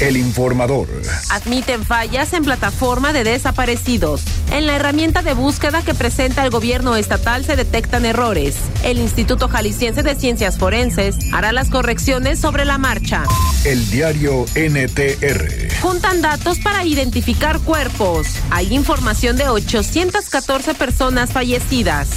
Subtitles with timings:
[0.00, 0.88] El informador.
[1.28, 4.22] Admiten fallas en plataforma de desaparecidos.
[4.50, 8.56] En la herramienta de búsqueda que presenta el gobierno estatal se detectan errores.
[8.82, 13.24] El Instituto Jalisciense de Ciencias Forenses hará las correcciones sobre la marcha.
[13.64, 15.70] El diario NTR.
[15.82, 18.26] Juntan datos para identificar cuerpos.
[18.50, 22.08] Hay información de 814 personas fallecidas.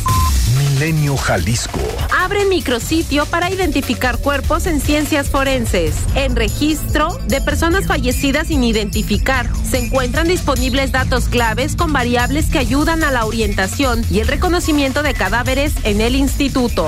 [0.92, 1.80] Jalisco.
[2.20, 5.96] Abre micrositio para identificar cuerpos en ciencias forenses.
[6.14, 12.60] En registro de personas fallecidas sin identificar, se encuentran disponibles datos claves con variables que
[12.60, 16.86] ayudan a la orientación y el reconocimiento de cadáveres en el instituto.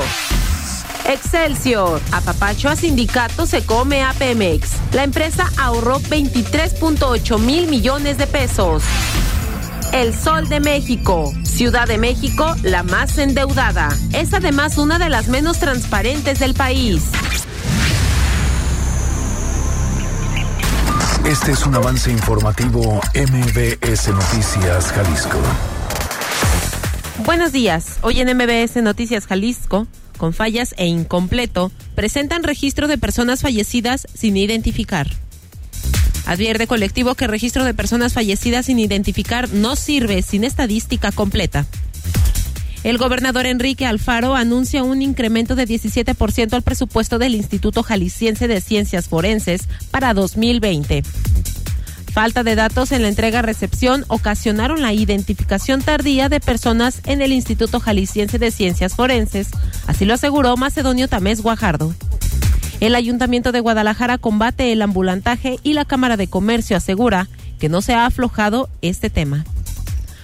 [1.08, 2.02] Excelsior.
[2.12, 4.72] Apapacho a sindicato se come a Pemex.
[4.92, 8.84] La empresa ahorró 23.8 mil millones de pesos.
[9.96, 11.34] El Sol de México.
[11.44, 13.88] Ciudad de México, la más endeudada.
[14.12, 17.02] Es además una de las menos transparentes del país.
[21.26, 25.40] Este es un avance informativo MBS Noticias Jalisco.
[27.26, 28.00] Buenos días.
[28.02, 29.88] Hoy en MBS Noticias Jalisco,
[30.18, 35.08] con fallas e incompleto, presentan registro de personas fallecidas sin identificar.
[36.26, 41.66] Advierte colectivo que registro de personas fallecidas sin identificar no sirve sin estadística completa.
[42.84, 48.62] El gobernador Enrique Alfaro anuncia un incremento de 17% al presupuesto del Instituto Jalisciense de
[48.62, 51.04] Ciencias Forenses para 2020.
[52.14, 57.80] Falta de datos en la entrega-recepción ocasionaron la identificación tardía de personas en el Instituto
[57.80, 59.50] Jalisciense de Ciencias Forenses,
[59.88, 61.94] así lo aseguró Macedonio Tamés Guajardo.
[62.80, 67.28] El Ayuntamiento de Guadalajara combate el ambulantaje y la Cámara de Comercio asegura
[67.60, 69.46] que no se ha aflojado este tema.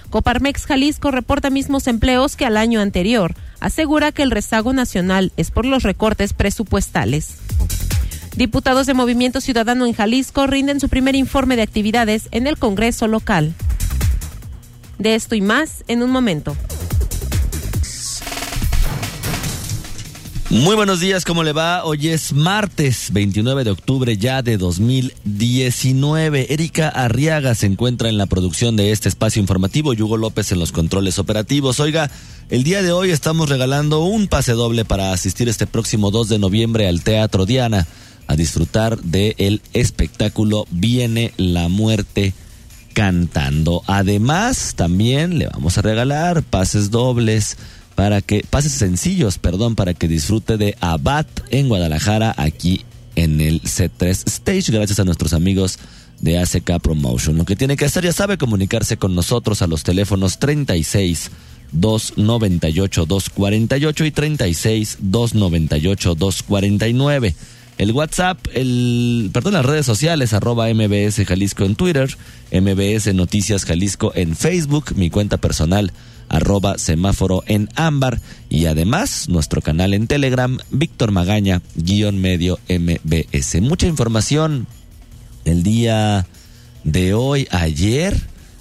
[0.10, 3.34] Coparmex Jalisco reporta mismos empleos que al año anterior.
[3.62, 7.36] Asegura que el rezago nacional es por los recortes presupuestales.
[8.36, 13.08] Diputados de Movimiento Ciudadano en Jalisco rinden su primer informe de actividades en el Congreso
[13.08, 13.54] local.
[14.98, 16.56] De esto y más en un momento.
[20.52, 21.86] Muy buenos días, ¿cómo le va?
[21.86, 26.48] Hoy es martes 29 de octubre ya de 2019.
[26.54, 30.60] Erika Arriaga se encuentra en la producción de este espacio informativo y Hugo López en
[30.60, 31.80] los controles operativos.
[31.80, 32.12] Oiga,
[32.50, 36.40] el día de hoy estamos regalando un pase doble para asistir este próximo 2 de
[36.40, 37.88] noviembre al Teatro Diana
[38.28, 42.34] a disfrutar del el espectáculo Viene la Muerte
[42.92, 43.84] cantando.
[43.88, 47.56] Además, también le vamos a regalar pases dobles
[48.02, 52.84] para que, pases sencillos, perdón, para que disfrute de Abad en Guadalajara, aquí
[53.16, 55.78] en el C3 Stage, gracias a nuestros amigos
[56.20, 57.38] de ACK Promotion.
[57.38, 61.30] Lo que tiene que hacer, ya sabe, comunicarse con nosotros a los teléfonos 36
[61.74, 67.36] 298 248 y 36 298 249.
[67.78, 72.18] El WhatsApp, el, perdón, las redes sociales, arroba MBS Jalisco en Twitter,
[72.52, 75.94] MBS Noticias Jalisco en Facebook, mi cuenta personal,
[76.32, 78.20] arroba semáforo en ámbar.
[78.50, 83.62] Y además nuestro canal en Telegram, Víctor Magaña, guion medio MBS.
[83.62, 84.66] Mucha información.
[85.46, 86.26] El día
[86.84, 88.20] de hoy, ayer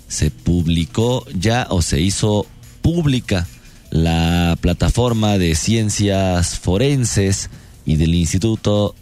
[0.08, 2.46] se publicó ya o se hizo
[2.82, 3.46] pública
[3.90, 7.50] la plataforma de ciencias forenses
[7.86, 8.94] y del Instituto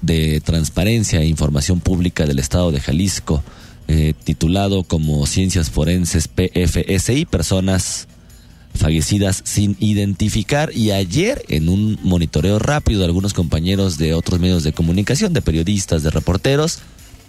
[0.00, 3.42] de Transparencia e Información Pública del Estado de Jalisco
[3.88, 8.08] eh, titulado como Ciencias Forenses PFSI, personas
[8.74, 14.62] fallecidas sin identificar y ayer en un monitoreo rápido de algunos compañeros de otros medios
[14.62, 16.80] de comunicación, de periodistas, de reporteros,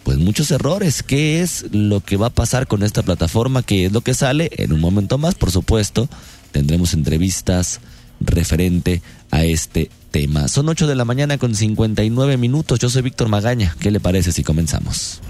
[0.03, 1.03] pues muchos errores.
[1.03, 3.63] ¿Qué es lo que va a pasar con esta plataforma?
[3.63, 4.49] ¿Qué es lo que sale?
[4.57, 6.09] En un momento más, por supuesto,
[6.51, 7.79] tendremos entrevistas
[8.19, 9.01] referente
[9.31, 10.47] a este tema.
[10.47, 12.79] Son 8 de la mañana con 59 minutos.
[12.79, 13.75] Yo soy Víctor Magaña.
[13.79, 15.21] ¿Qué le parece si comenzamos?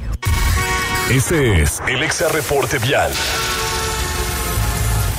[1.10, 3.12] Este es el Exa Reporte Vial.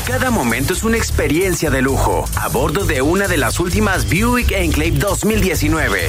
[0.05, 4.51] Cada momento es una experiencia de lujo a bordo de una de las últimas Buick
[4.51, 6.01] Enclave 2019.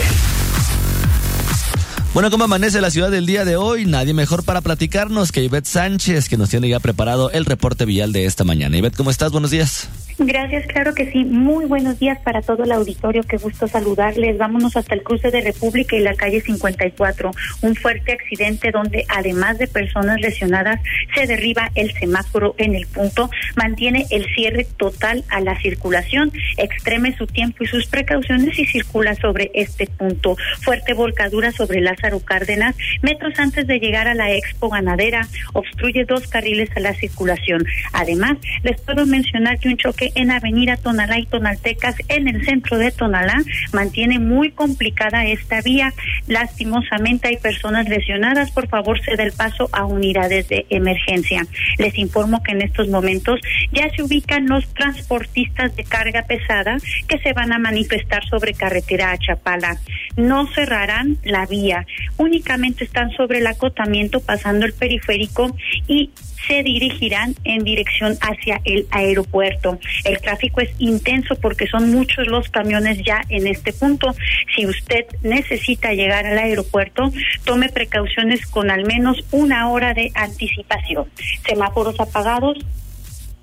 [2.15, 3.85] Bueno, ¿cómo amanece la ciudad del día de hoy?
[3.85, 8.11] Nadie mejor para platicarnos que Ivette Sánchez, que nos tiene ya preparado el reporte vial
[8.13, 8.75] de esta mañana.
[8.77, 9.31] Ivette, ¿cómo estás?
[9.31, 9.89] Buenos días.
[10.19, 11.25] Gracias, claro que sí.
[11.25, 13.21] Muy buenos días para todo el auditorio.
[13.21, 14.39] Qué gusto saludarles.
[14.39, 17.29] Vámonos hasta el cruce de República y la calle 54.
[17.61, 20.81] Un fuerte accidente donde, además de personas lesionadas,
[21.13, 23.29] se derriba el semáforo en el punto.
[23.55, 26.31] Mantiene el cierre total a la circulación.
[26.57, 30.35] Extreme su tiempo y sus precauciones y circula sobre este punto.
[30.61, 32.75] Fuerte volcadura sobre Lázaro Cárdenas.
[33.03, 35.27] Metros antes de llegar a la expo ganadera.
[35.53, 37.63] Obstruye dos carriles a la circulación.
[37.93, 42.77] Además, les puedo mencionar que un choque en Avenida Tonalá y Tonaltecas en el centro
[42.77, 43.43] de Tonalá
[43.73, 45.93] mantiene muy complicada esta vía.
[46.27, 48.51] Lastimosamente hay personas lesionadas.
[48.51, 51.45] Por favor, se el paso a unidades de emergencia.
[51.77, 53.39] Les informo que en estos momentos
[53.71, 56.77] ya se ubican los transportistas de carga pesada
[57.07, 59.77] que se van a manifestar sobre carretera a Chapala.
[60.15, 61.85] No cerrarán la vía,
[62.17, 65.55] únicamente están sobre el acotamiento pasando el periférico
[65.87, 66.11] y
[66.47, 69.79] se dirigirán en dirección hacia el aeropuerto.
[70.03, 74.15] El tráfico es intenso porque son muchos los camiones ya en este punto.
[74.55, 77.11] Si usted necesita llegar al aeropuerto,
[77.43, 81.05] tome precauciones con al menos una hora de anticipación.
[81.47, 82.57] Semáforos apagados,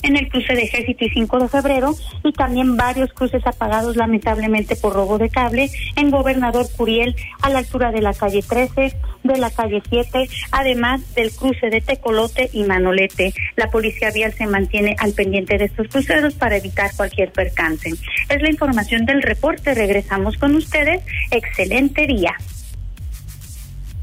[0.05, 4.77] en el cruce de Ejército y 5 de febrero y también varios cruces apagados lamentablemente
[4.77, 9.39] por robo de cable en Gobernador Curiel a la altura de la calle 13, de
[9.39, 13.35] la calle 7, además del cruce de Tecolote y Manolete.
[13.56, 17.91] La policía vial se mantiene al pendiente de estos cruceros para evitar cualquier percance.
[18.29, 19.75] Es la información del reporte.
[19.75, 21.00] Regresamos con ustedes.
[21.31, 22.35] Excelente día.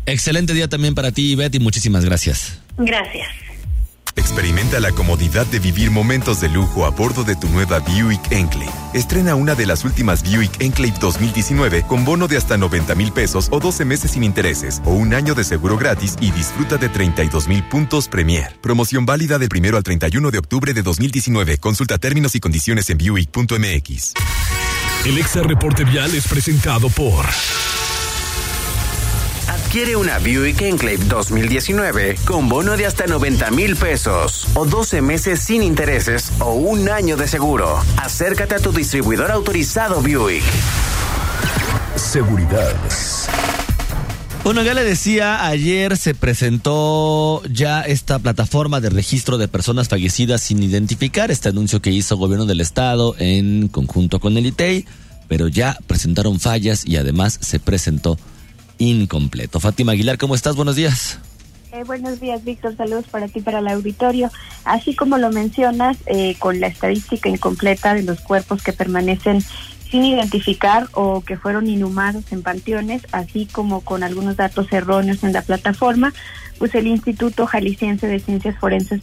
[0.06, 1.60] Excelente día también para ti, Betty.
[1.60, 2.60] Muchísimas gracias.
[2.78, 3.28] Gracias.
[4.16, 8.72] Experimenta la comodidad de vivir momentos de lujo a bordo de tu nueva Buick Enclave.
[8.94, 13.48] Estrena una de las últimas Buick Enclave 2019 con bono de hasta 90 mil pesos
[13.52, 17.48] o 12 meses sin intereses o un año de seguro gratis y disfruta de 32
[17.48, 18.60] mil puntos Premier.
[18.62, 21.58] Promoción válida del primero al 31 de octubre de 2019.
[21.58, 24.14] Consulta términos y condiciones en Buick.mx.
[25.06, 27.26] El Exa Reporte Vial es presentado por...
[29.72, 35.40] Adquiere una Buick Enclave 2019 con bono de hasta 90 mil pesos o 12 meses
[35.40, 37.80] sin intereses o un año de seguro.
[37.96, 40.44] Acércate a tu distribuidor autorizado Buick.
[41.96, 42.76] Seguridad.
[44.44, 50.42] Bueno, ya le decía, ayer se presentó ya esta plataforma de registro de personas fallecidas
[50.42, 54.86] sin identificar, este anuncio que hizo el gobierno del estado en conjunto con el ITEI,
[55.30, 58.18] pero ya presentaron fallas y además se presentó
[58.82, 59.60] incompleto.
[59.60, 60.56] Fátima Aguilar, ¿cómo estás?
[60.56, 61.20] Buenos días.
[61.72, 62.76] Eh, buenos días, Víctor.
[62.76, 64.30] Saludos para ti, para el auditorio.
[64.66, 69.42] Así como lo mencionas, eh, con la estadística incompleta de los cuerpos que permanecen
[69.90, 75.34] sin identificar o que fueron inhumados en panteones, así como con algunos datos erróneos en
[75.34, 76.14] la plataforma,
[76.62, 79.02] pues el Instituto Jalisciense de Ciencias Forenses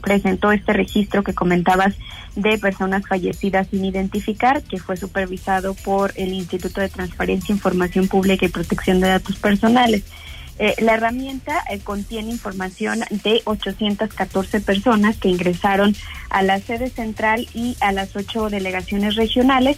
[0.00, 1.94] presentó este registro que comentabas
[2.34, 8.44] de personas fallecidas sin identificar, que fue supervisado por el Instituto de Transparencia, Información Pública
[8.44, 10.02] y Protección de Datos Personales.
[10.58, 15.94] Eh, la herramienta eh, contiene información de 814 personas que ingresaron
[16.28, 19.76] a la sede central y a las ocho delegaciones regionales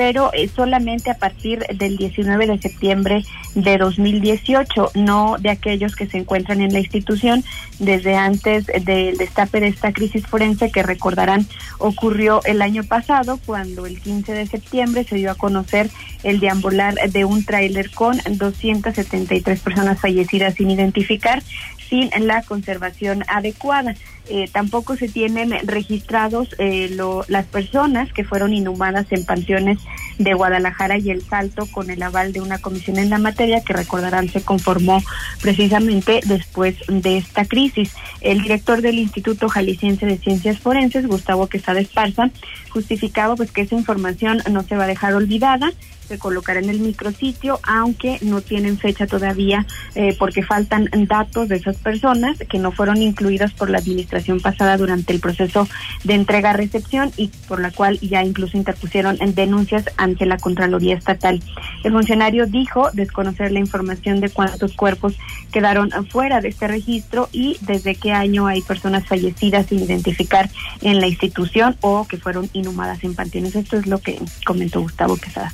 [0.00, 3.22] pero eh, solamente a partir del 19 de septiembre
[3.54, 7.44] de 2018, no de aquellos que se encuentran en la institución
[7.80, 13.84] desde antes del destape de esta crisis forense que recordarán ocurrió el año pasado cuando
[13.84, 15.90] el 15 de septiembre se dio a conocer
[16.22, 21.42] el deambular de un tráiler con 273 personas fallecidas sin identificar
[21.90, 23.94] sin la conservación adecuada.
[24.28, 26.96] Eh, tampoco se tienen registrados eh,
[27.26, 29.78] las personas que fueron inhumadas en panteones
[30.18, 33.72] de Guadalajara y El Salto con el aval de una comisión en la materia que
[33.72, 35.02] recordarán se conformó
[35.42, 37.92] precisamente después de esta crisis.
[38.20, 42.30] El director del Instituto Jalisciense de Ciencias Forenses, Gustavo Quesada Esparza,
[42.70, 45.72] justificaba pues que esa información no se va a dejar olvidada
[46.10, 51.54] se colocará en el micrositio, aunque no tienen fecha todavía eh, porque faltan datos de
[51.54, 55.68] esas personas que no fueron incluidas por la administración pasada durante el proceso
[56.02, 61.40] de entrega-recepción y por la cual ya incluso interpusieron denuncias ante la Contraloría Estatal.
[61.84, 65.16] El funcionario dijo desconocer la información de cuántos cuerpos
[65.52, 70.50] quedaron fuera de este registro y desde qué año hay personas fallecidas sin identificar
[70.82, 73.54] en la institución o que fueron inhumadas en panteones.
[73.56, 75.52] Esto es lo que comentó Gustavo Quesada.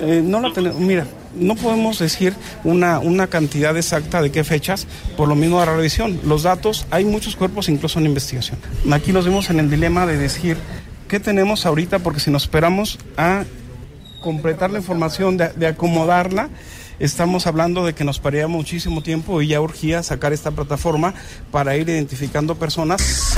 [0.00, 4.86] Eh, no la tenemos, mira, no podemos decir una, una cantidad exacta de qué fechas,
[5.16, 6.18] por lo mismo de la revisión.
[6.24, 8.58] Los datos, hay muchos cuerpos incluso en investigación.
[8.90, 10.56] Aquí nos vemos en el dilema de decir
[11.06, 13.44] qué tenemos ahorita, porque si nos esperamos a
[14.22, 16.48] completar la información, de, de acomodarla,
[16.98, 21.12] estamos hablando de que nos paría muchísimo tiempo y ya urgía sacar esta plataforma
[21.50, 23.36] para ir identificando personas.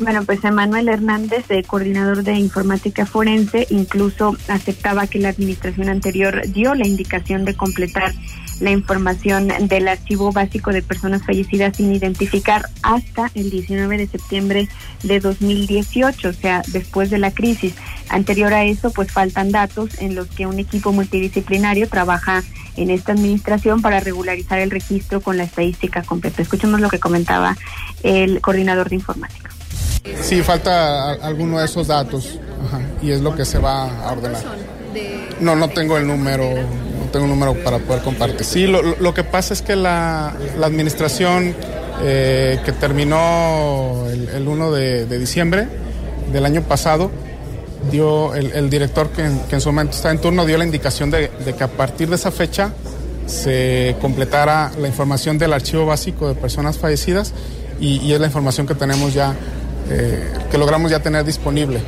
[0.00, 6.40] Bueno, pues Emanuel Hernández, eh, coordinador de informática forense, incluso aceptaba que la administración anterior
[6.48, 8.14] dio la indicación de completar
[8.60, 14.68] la información del archivo básico de personas fallecidas sin identificar hasta el 19 de septiembre
[15.02, 17.74] de 2018, o sea, después de la crisis.
[18.08, 22.42] Anterior a eso, pues faltan datos en los que un equipo multidisciplinario trabaja
[22.76, 26.40] en esta administración para regularizar el registro con la estadística completa.
[26.40, 27.58] Escuchemos lo que comentaba
[28.02, 29.59] el coordinador de informática.
[30.22, 32.38] Sí, falta alguno de esos datos
[33.02, 34.42] y es lo que se va a ordenar.
[35.40, 38.44] No, no tengo el número, no tengo un número para poder compartir.
[38.44, 41.54] Sí, lo, que pasa es que la, administración
[42.02, 45.68] eh, que terminó el, 1 de, diciembre
[46.32, 47.10] del año pasado,
[47.90, 51.64] dio el, director que en, su momento está en turno dio la indicación de, que
[51.64, 52.72] a partir de esa fecha
[53.26, 57.32] se completara la información del archivo básico de personas fallecidas
[57.80, 59.34] y es la información que tenemos ya
[59.90, 61.80] eh, que logramos ya tener disponible.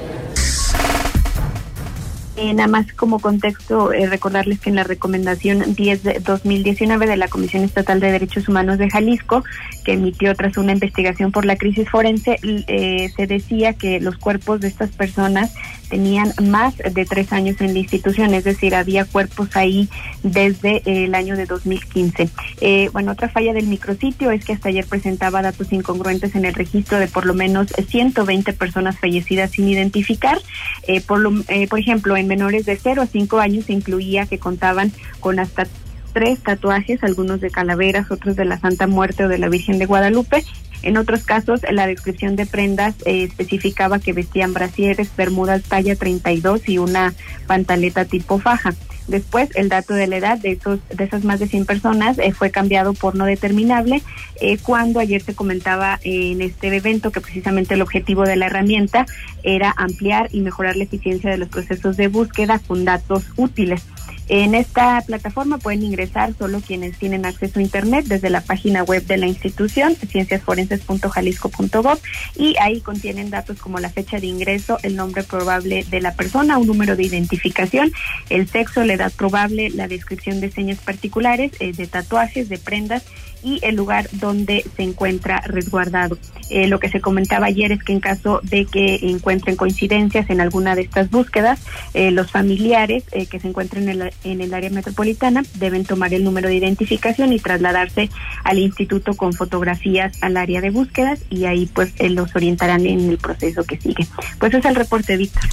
[2.42, 7.16] Eh, nada más como contexto, eh, recordarles que en la recomendación 10 de 2019 de
[7.16, 9.44] la Comisión Estatal de Derechos Humanos de Jalisco,
[9.84, 14.66] que emitió tras una investigación por la crisis forense, se decía que los cuerpos de
[14.66, 15.52] estas personas
[15.92, 19.90] tenían más de tres años en la institución, es decir, había cuerpos ahí
[20.22, 22.30] desde el año de 2015.
[22.62, 26.54] Eh, bueno, otra falla del micrositio es que hasta ayer presentaba datos incongruentes en el
[26.54, 30.40] registro de por lo menos 120 personas fallecidas sin identificar.
[30.87, 34.38] Eh, por, lo, eh, por ejemplo, en menores de 0 a 5 años incluía que
[34.38, 35.66] contaban con hasta
[36.14, 39.86] tres tatuajes, algunos de calaveras, otros de la Santa Muerte o de la Virgen de
[39.86, 40.44] Guadalupe,
[40.82, 46.68] en otros casos, la descripción de prendas eh, especificaba que vestían brasieres, bermudas talla 32
[46.68, 47.14] y una
[47.46, 48.74] pantaleta tipo faja.
[49.09, 52.32] Después, el dato de la edad de esos de esas más de 100 personas eh,
[52.32, 54.02] fue cambiado por no determinable
[54.40, 59.06] eh, cuando ayer se comentaba en este evento que precisamente el objetivo de la herramienta
[59.42, 63.82] era ampliar y mejorar la eficiencia de los procesos de búsqueda con datos útiles.
[64.28, 69.04] En esta plataforma pueden ingresar solo quienes tienen acceso a Internet desde la página web
[69.04, 71.98] de la institución, cienciasforenses.jalisco.gov,
[72.36, 76.58] y ahí contienen datos como la fecha de ingreso, el nombre probable de la persona,
[76.58, 77.92] un número de identificación,
[78.30, 83.04] el sexo, la edad probable, la descripción de señas particulares, eh, de tatuajes, de prendas
[83.42, 86.18] y el lugar donde se encuentra resguardado.
[86.50, 90.40] Eh, lo que se comentaba ayer es que en caso de que encuentren coincidencias en
[90.40, 91.61] alguna de estas búsquedas,
[91.94, 96.12] eh, los familiares eh, que se encuentren en el, en el área metropolitana deben tomar
[96.12, 98.11] el número de identificación y trasladarse
[98.44, 103.18] al instituto con fotografías al área de búsquedas y ahí pues los orientarán en el
[103.18, 104.06] proceso que sigue.
[104.38, 105.49] Pues es el reporte, Víctor.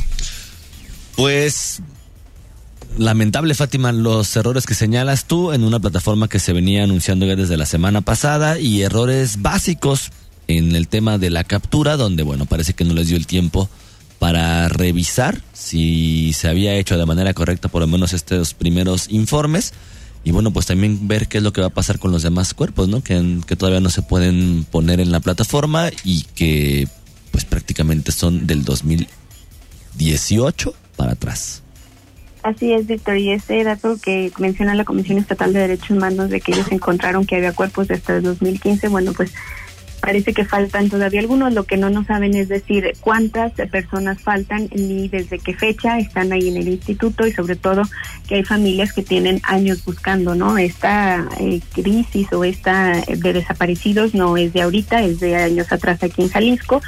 [1.15, 1.81] Pues
[2.97, 7.35] lamentable, Fátima, los errores que señalas tú en una plataforma que se venía anunciando ya
[7.35, 10.11] desde la semana pasada y errores básicos
[10.47, 13.69] en el tema de la captura, donde, bueno, parece que no les dio el tiempo
[14.17, 19.73] para revisar si se había hecho de manera correcta por lo menos estos primeros informes
[20.23, 22.53] y bueno, pues también ver qué es lo que va a pasar con los demás
[22.53, 23.01] cuerpos, ¿no?
[23.01, 26.89] Que, que todavía no se pueden poner en la plataforma y que
[27.31, 31.63] pues prácticamente son del 2018 para atrás.
[32.41, 36.39] Así es, Víctor, y ese dato que menciona la Comisión Estatal de Derechos Humanos de
[36.39, 39.33] que ellos encontraron que había cuerpos hasta el 2015, bueno, pues
[39.99, 41.53] parece que faltan todavía algunos.
[41.53, 46.31] Lo que no nos saben es decir cuántas personas faltan ni desde qué fecha están
[46.31, 47.83] ahí en el instituto y sobre todo
[48.27, 50.57] que hay familias que tienen años buscando, ¿no?
[50.57, 56.01] Esta eh, crisis o esta de desaparecidos no es de ahorita, es de años atrás
[56.03, 56.81] aquí en Jalisco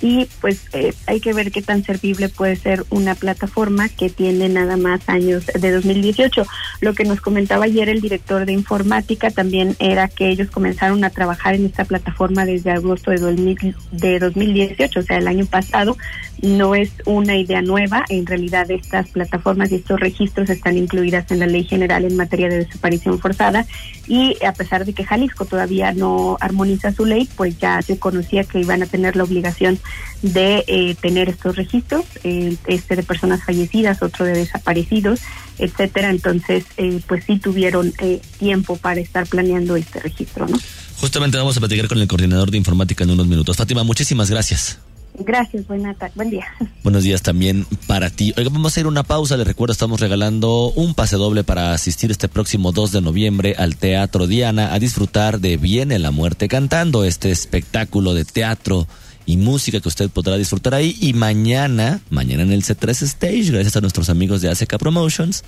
[0.00, 4.48] y pues eh, hay que ver qué tan servible puede ser una plataforma que tiene
[4.48, 6.46] nada más años de 2018.
[6.80, 11.10] Lo que nos comentaba ayer el director de informática también era que ellos comenzaron a
[11.10, 15.96] trabajar en esta plataforma desde agosto de, 2000, de 2018, o sea, el año pasado.
[16.42, 21.38] No es una idea nueva, en realidad estas plataformas y estos registros están incluidas en
[21.38, 23.66] la Ley General en materia de desaparición forzada
[24.06, 28.44] y a pesar de que Jalisco todavía no armoniza su ley, pues ya se conocía
[28.44, 29.78] que iban a tener la obligación
[30.22, 35.20] de eh, tener estos registros, este de personas fallecidas, otro de desaparecidos,
[35.58, 36.10] etcétera.
[36.10, 40.58] Entonces, eh, pues sí tuvieron eh, tiempo para estar planeando este registro, ¿no?
[41.00, 43.56] Justamente vamos a platicar con el coordinador de informática en unos minutos.
[43.56, 44.78] Fátima, muchísimas gracias.
[45.18, 46.44] Gracias, buena buen día.
[46.82, 48.34] Buenos días también para ti.
[48.36, 49.36] Oiga, vamos a ir a una pausa.
[49.36, 53.76] Les recuerdo, estamos regalando un pase doble para asistir este próximo 2 de noviembre al
[53.76, 58.86] Teatro Diana a disfrutar de Viene la Muerte cantando, este espectáculo de teatro
[59.26, 60.96] y música que usted podrá disfrutar ahí.
[61.00, 65.44] Y mañana, mañana en el C3 Stage, gracias a nuestros amigos de ACK Promotions,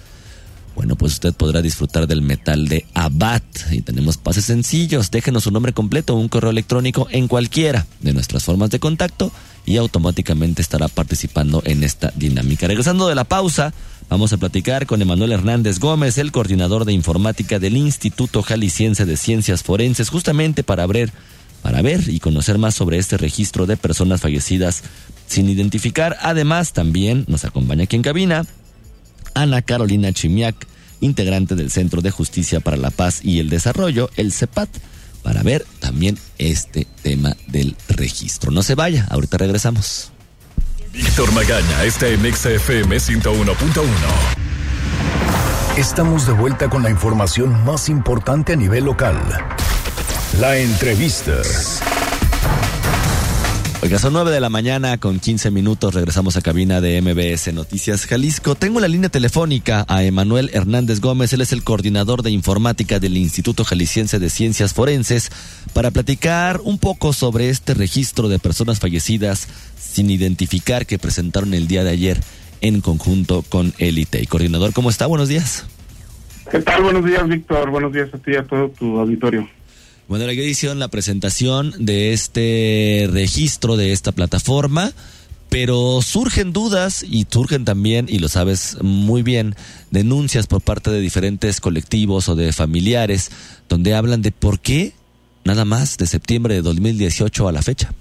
[0.79, 3.43] bueno, pues usted podrá disfrutar del metal de Abad.
[3.73, 5.11] Y tenemos pases sencillos.
[5.11, 9.33] Déjenos su nombre completo un correo electrónico en cualquiera de nuestras formas de contacto
[9.67, 12.69] y automáticamente estará participando en esta dinámica.
[12.69, 13.75] Regresando de la pausa,
[14.09, 19.17] vamos a platicar con Emanuel Hernández Gómez, el coordinador de informática del Instituto Jalisciense de
[19.17, 21.13] Ciencias Forenses, justamente para ver,
[21.63, 24.83] para ver y conocer más sobre este registro de personas fallecidas
[25.27, 26.17] sin identificar.
[26.21, 28.47] Además, también nos acompaña aquí en cabina
[29.35, 30.67] Ana Carolina Chimiak,
[31.01, 34.69] integrante del Centro de Justicia para la Paz y el Desarrollo, el CEPAT
[35.23, 38.51] para ver también este tema del registro.
[38.51, 40.13] No se vaya, ahorita regresamos.
[40.93, 43.85] Víctor Magaña está en XFM 101.1.
[45.77, 49.17] Estamos de vuelta con la información más importante a nivel local.
[50.37, 51.33] La entrevista.
[53.83, 55.95] Oiga, son 9 de la mañana con 15 minutos.
[55.95, 58.55] Regresamos a cabina de MBS Noticias Jalisco.
[58.55, 61.33] Tengo la línea telefónica a Emanuel Hernández Gómez.
[61.33, 65.31] Él es el coordinador de informática del Instituto Jalisciense de Ciencias Forenses
[65.73, 71.67] para platicar un poco sobre este registro de personas fallecidas sin identificar que presentaron el
[71.67, 72.21] día de ayer
[72.61, 74.27] en conjunto con el ITEI.
[74.27, 75.07] Coordinador, ¿cómo está?
[75.07, 75.67] Buenos días.
[76.49, 76.83] ¿Qué tal?
[76.85, 77.71] Buenos días, Víctor.
[77.71, 79.49] Buenos días a ti y a todo tu auditorio.
[80.09, 84.91] Bueno, la hicieron la presentación de este registro, de esta plataforma,
[85.51, 89.55] pero surgen dudas y surgen también, y lo sabes muy bien,
[89.91, 93.31] denuncias por parte de diferentes colectivos o de familiares
[93.69, 94.95] donde hablan de por qué
[95.45, 97.93] nada más de septiembre de 2018 a la fecha.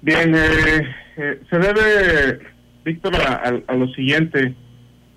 [0.00, 2.38] Bien, eh, eh, se debe,
[2.84, 4.54] Víctor, a, lo siguiente.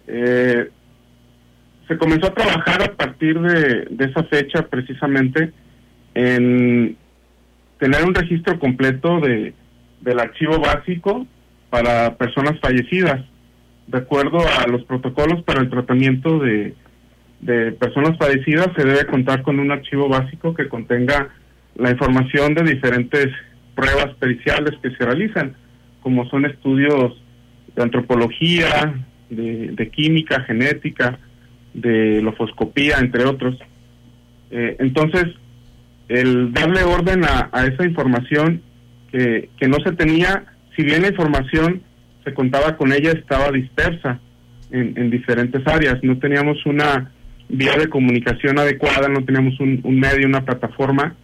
[0.07, 0.69] Eh,
[1.89, 5.51] se comenzó a trabajar a partir de, esa fecha precisamente
[6.13, 6.95] en
[7.79, 9.55] tener un registro completo de,
[9.99, 11.25] del archivo básico
[11.71, 13.25] para personas fallecidas,
[13.87, 16.75] de acuerdo a los protocolos para el tratamiento de,
[17.41, 21.29] de personas fallecidas, se debe contar con un archivo básico que contenga
[21.75, 23.29] la información de diferentes
[23.73, 25.55] pruebas periciales que se realizan,
[26.01, 27.19] como son estudios
[27.75, 28.93] de antropología,
[29.31, 31.17] de, de química, genética,
[31.73, 33.57] de lofoscopía, entre otros.
[34.51, 35.25] Eh, entonces,
[36.07, 38.61] el darle orden a, esa información
[39.11, 40.45] que, que, no se tenía,
[40.75, 41.81] si bien la información
[42.23, 44.19] se contaba con ella, estaba dispersa
[44.71, 45.99] en, en diferentes áreas.
[46.03, 47.11] No teníamos una
[47.49, 51.15] vía de comunicación adecuada, no teníamos un, medio, una plataforma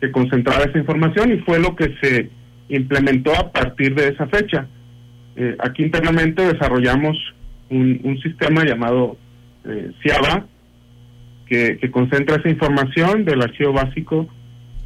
[0.00, 2.30] que concentrara esa información y fue lo que se
[2.68, 4.66] implementó a partir de esa fecha.
[5.36, 7.16] Eh, aquí internamente desarrollamos
[7.70, 9.16] un, un sistema llamado
[9.64, 10.46] eh, CIABA,
[11.50, 14.28] que, concentra esa información del archivo básico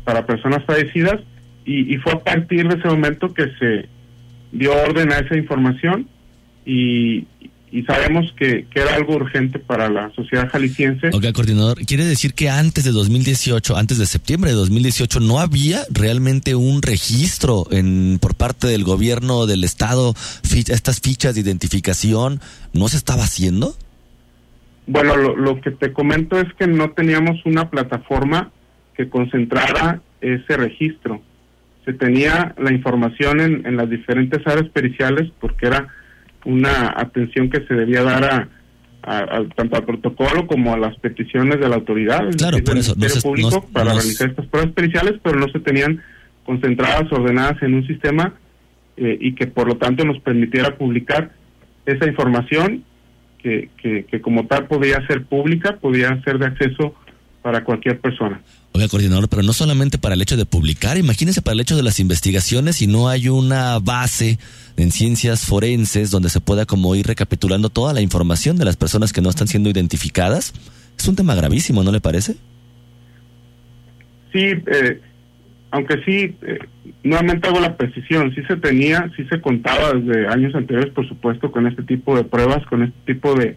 [0.04, 1.20] para personas fallecidas
[1.66, 3.88] y, fue a partir de ese momento que se
[4.52, 6.08] dio orden a esa información
[6.64, 7.26] y,
[7.87, 11.08] sabemos que, era algo urgente para la sociedad jalisciense.
[11.12, 15.82] Ok, coordinador, ¿quiere decir que antes de 2018, antes de septiembre de 2018, no había
[15.90, 20.14] realmente un registro en por parte del gobierno del estado,
[20.68, 22.40] estas fichas de identificación,
[22.72, 23.76] no se estaba haciendo?
[24.87, 28.51] Bueno, lo, que te comento es que no teníamos una plataforma
[28.94, 31.23] que concentrara ese registro.
[31.85, 35.88] Se tenía la información en, las diferentes áreas periciales porque era
[36.44, 38.49] una atención que se debía dar
[39.03, 43.23] a, tanto al protocolo como a las peticiones de la autoridad, claro, por eso, Ministerio
[43.23, 46.03] Público, para realizar estas pruebas periciales, pero no se tenían
[46.44, 48.35] concentradas, ordenadas en un sistema
[48.97, 51.33] eh, y que por lo tanto nos permitiera publicar
[51.85, 52.85] esa información
[53.44, 56.94] que, que, como tal podía ser pública, podía ser de acceso
[57.42, 58.40] para cualquier persona.
[58.72, 61.83] Oiga, coordinador, pero no solamente para el hecho de publicar, imagínense para el hecho de
[61.83, 64.38] las investigaciones si no hay una base
[64.76, 69.12] en ciencias forenses donde se pueda como ir recapitulando toda la información de las personas
[69.12, 70.54] que no están siendo identificadas.
[70.98, 72.37] Es un tema gravísimo, ¿no le parece?
[74.33, 75.00] Sí, eh,
[75.74, 76.58] aunque sí, eh,
[77.02, 81.50] nuevamente hago la precisión, sí se tenía, sí se contaba desde años anteriores, por supuesto,
[81.50, 83.56] con este tipo de pruebas, con este tipo de,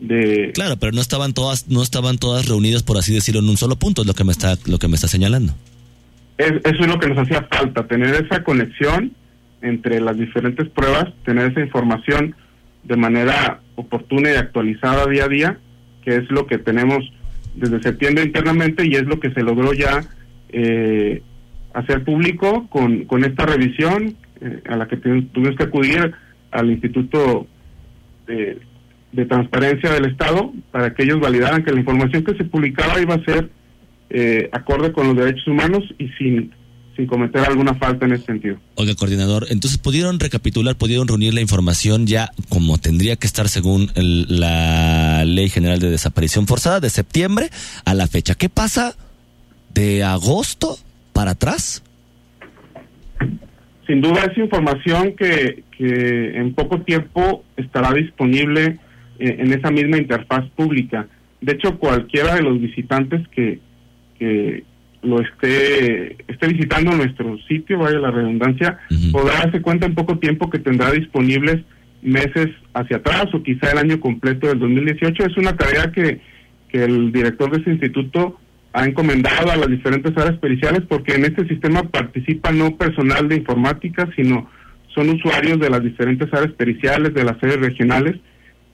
[0.00, 3.58] de claro, pero no estaban todas, no estaban todas reunidas, por así decirlo, en un
[3.58, 5.52] solo punto, es lo que me está, lo que me está señalando.
[6.38, 9.12] eso es lo que nos hacía falta, tener esa conexión
[9.60, 12.34] entre las diferentes pruebas, tener esa información
[12.84, 15.58] de manera oportuna y actualizada día a día,
[16.02, 17.12] que es lo que tenemos
[17.54, 20.02] desde septiembre internamente y es lo que se logró ya
[20.50, 21.22] eh,
[21.74, 26.12] hacer público con, con esta revisión eh, a la que tuvimos que acudir
[26.50, 27.46] al Instituto
[28.26, 28.58] de,
[29.28, 33.24] Transparencia del Estado para que ellos validaran que la información que se publicaba iba a
[33.24, 33.48] ser
[34.10, 36.52] eh, acorde con los derechos humanos y sin
[36.96, 38.58] sin cometer alguna falta en ese sentido.
[38.74, 43.90] Oiga, coordinador, entonces pudieron recapitular, pudieron reunir la información ya como tendría que estar según
[43.94, 47.50] la Ley General de Desaparición Forzada de septiembre
[47.84, 48.34] a la fecha.
[48.34, 48.96] ¿Qué pasa
[49.76, 50.76] de agosto
[51.12, 51.84] para atrás?
[53.86, 58.78] sin duda es información que, que en poco tiempo estará disponible
[59.18, 61.06] eh, en esa misma interfaz pública.
[61.40, 63.60] De hecho, cualquiera de los visitantes que,
[64.18, 64.64] que
[65.02, 68.78] lo esté, esté visitando nuestro sitio, vaya la redundancia,
[69.12, 71.62] podrá darse cuenta en poco tiempo que tendrá disponibles
[72.02, 75.26] meses hacia atrás o quizá el año completo del 2018.
[75.26, 76.20] Es una tarea que,
[76.68, 78.40] que el director de ese instituto
[78.76, 83.36] ha encomendado a las diferentes áreas periciales porque en este sistema participa no personal de
[83.36, 84.50] informática, sino
[84.94, 88.16] son usuarios de las diferentes áreas periciales, de las sedes regionales,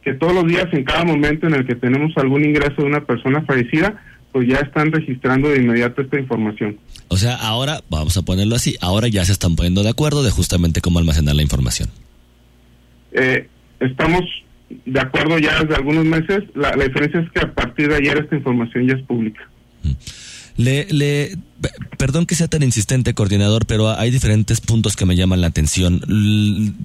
[0.02, 3.04] que todos los días, en cada momento en el que tenemos algún ingreso de una
[3.04, 6.78] persona fallecida, pues ya están registrando de inmediato esta información.
[7.06, 10.32] O sea, ahora, vamos a ponerlo así, ahora ya se están poniendo de acuerdo de
[10.32, 11.90] justamente cómo almacenar la información.
[13.12, 13.46] Eh,
[13.78, 14.22] estamos
[14.84, 18.18] de acuerdo ya desde algunos meses, la, la diferencia es que a partir de ayer
[18.18, 19.48] esta información ya es pública.
[20.56, 21.38] Le, le,
[21.96, 26.00] perdón que sea tan insistente, coordinador, pero hay diferentes puntos que me llaman la atención.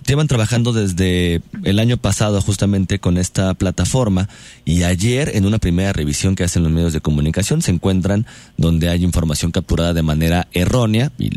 [0.05, 4.29] llevan trabajando desde el año pasado justamente con esta plataforma
[4.63, 8.89] y ayer en una primera revisión que hacen los medios de comunicación se encuentran donde
[8.89, 11.31] hay información capturada de manera errónea y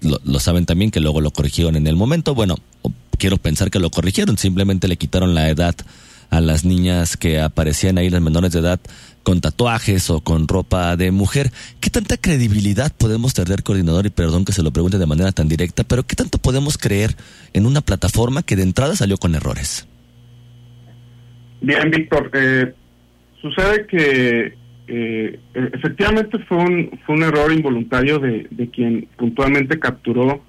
[0.00, 2.34] lo, lo saben también que luego lo corrigieron en el momento.
[2.34, 2.56] Bueno,
[3.18, 5.74] quiero pensar que lo corrigieron, simplemente le quitaron la edad
[6.30, 8.80] a las niñas que aparecían ahí, las menores de edad,
[9.24, 11.50] con tatuajes o con ropa de mujer.
[11.80, 14.06] ¿Qué tanta credibilidad podemos tener, coordinador?
[14.06, 17.16] Y perdón que se lo pregunte de manera tan directa, pero ¿qué tanto podemos creer
[17.52, 19.88] en una plataforma que de entrada salió con errores?
[21.60, 22.30] Bien, Víctor.
[22.34, 22.72] Eh,
[23.40, 24.54] sucede que
[24.86, 30.42] eh, efectivamente fue un, fue un error involuntario de, quien puntualmente capturó,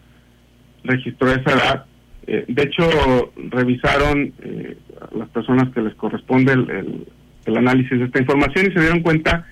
[0.83, 1.85] registró esa edad.
[2.27, 4.77] Eh, de hecho, revisaron eh,
[5.15, 7.07] las personas que les corresponde el,
[7.47, 9.45] análisis de esta información y se dieron cuenta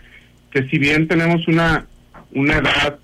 [0.51, 1.85] que si bien tenemos una,
[2.33, 2.99] una edad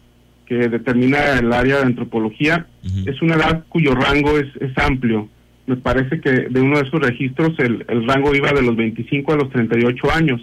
[0.46, 2.66] que determina el área de antropología,
[3.06, 5.30] es una edad cuyo rango es, es amplio.
[5.68, 9.34] Me parece que de uno de esos registros el, el rango iba de los 25
[9.34, 10.42] a los 38 años.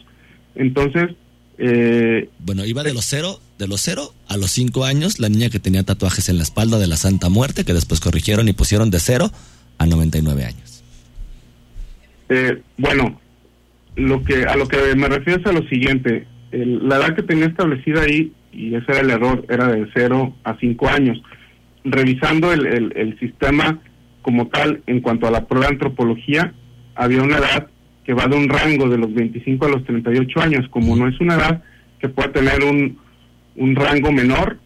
[0.55, 1.11] Entonces,
[1.59, 5.49] eh, bueno, iba de los cero, de los cero a los cinco años, la niña
[5.49, 8.91] que tenía tatuajes en la espalda de la Santa Muerte, que después corrigieron y pusieron
[8.91, 9.31] de cero
[9.79, 10.85] a 99 años.
[12.29, 13.21] Eh, bueno,
[13.97, 16.27] lo que a lo que me refiero es a lo siguiente.
[16.53, 20.57] la edad que tenía establecida ahí, y ese era el error, era de 0 a
[20.59, 21.23] 5 años.
[21.85, 23.79] Revisando el, el, sistema
[24.23, 26.53] como tal, en cuanto a la prueba de antropología,
[26.95, 27.69] había una edad
[28.05, 30.69] que va de un rango de los 25 a los 38 años.
[30.71, 31.63] Como no es una edad
[32.01, 32.99] que pueda tener un,
[33.57, 34.59] un rango menor,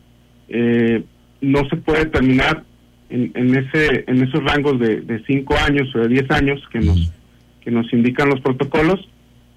[0.48, 1.02] eh,
[1.40, 2.64] no se puede determinar
[3.10, 6.80] en, en, ese, en esos rangos de, de 5 años o de 10 años que
[6.80, 7.12] nos
[7.60, 9.08] que nos indican los protocolos,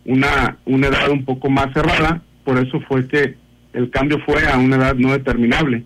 [0.05, 3.35] una, una edad un poco más cerrada, por eso fue que
[3.73, 5.83] el cambio fue a una edad no determinable.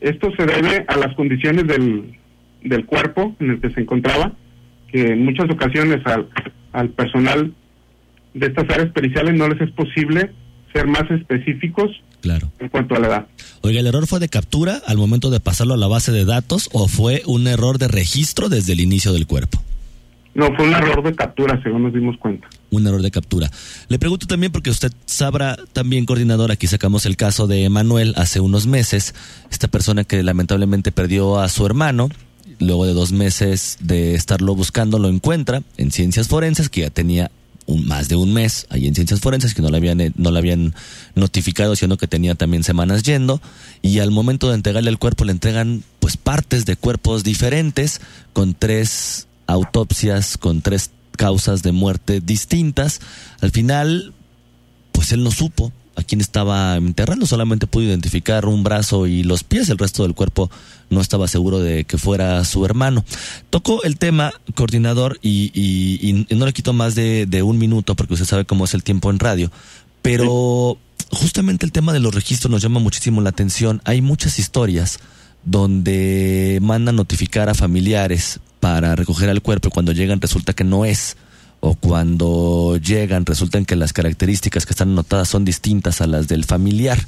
[0.00, 2.18] Esto se debe a las condiciones del,
[2.62, 4.32] del cuerpo en el que se encontraba,
[4.88, 6.28] que en muchas ocasiones al,
[6.72, 7.52] al personal
[8.34, 10.30] de estas áreas periciales no les es posible
[10.72, 12.50] ser más específicos claro.
[12.58, 13.26] en cuanto a la edad.
[13.62, 16.70] Oiga, ¿el error fue de captura al momento de pasarlo a la base de datos
[16.72, 19.62] o fue un error de registro desde el inicio del cuerpo?
[20.34, 22.48] No, fue un error de captura, según nos dimos cuenta.
[22.70, 23.50] Un error de captura.
[23.88, 28.40] Le pregunto también porque usted sabrá también, coordinador, aquí sacamos el caso de Emanuel hace
[28.40, 29.14] unos meses,
[29.50, 32.08] esta persona que lamentablemente perdió a su hermano,
[32.58, 37.30] luego de dos meses de estarlo buscando, lo encuentra en ciencias forenses, que ya tenía
[37.66, 40.30] un, más de un mes ahí en ciencias forenses, que no le habían, eh, no
[40.30, 40.74] le habían
[41.14, 43.40] notificado, sino que tenía también semanas yendo,
[43.82, 48.00] y al momento de entregarle el cuerpo le entregan pues partes de cuerpos diferentes,
[48.32, 53.00] con tres autopsias con tres causas de muerte distintas.
[53.40, 54.14] Al final,
[54.92, 59.44] pues él no supo a quién estaba enterrando, solamente pudo identificar un brazo y los
[59.44, 60.50] pies, el resto del cuerpo
[60.88, 63.04] no estaba seguro de que fuera su hermano.
[63.50, 68.14] Tocó el tema, coordinador, y, y, no le quito más de, de, un minuto porque
[68.14, 69.50] usted sabe cómo es el tiempo en radio,
[70.02, 70.78] pero
[71.10, 73.82] justamente el tema de los registros nos llama muchísimo la atención.
[73.84, 75.00] Hay muchas historias
[75.44, 80.84] donde mandan notificar a familiares para recoger al cuerpo y cuando llegan resulta que no
[80.84, 81.16] es
[81.60, 86.44] o cuando llegan resultan que las características que están anotadas son distintas a las del
[86.46, 86.98] familiar.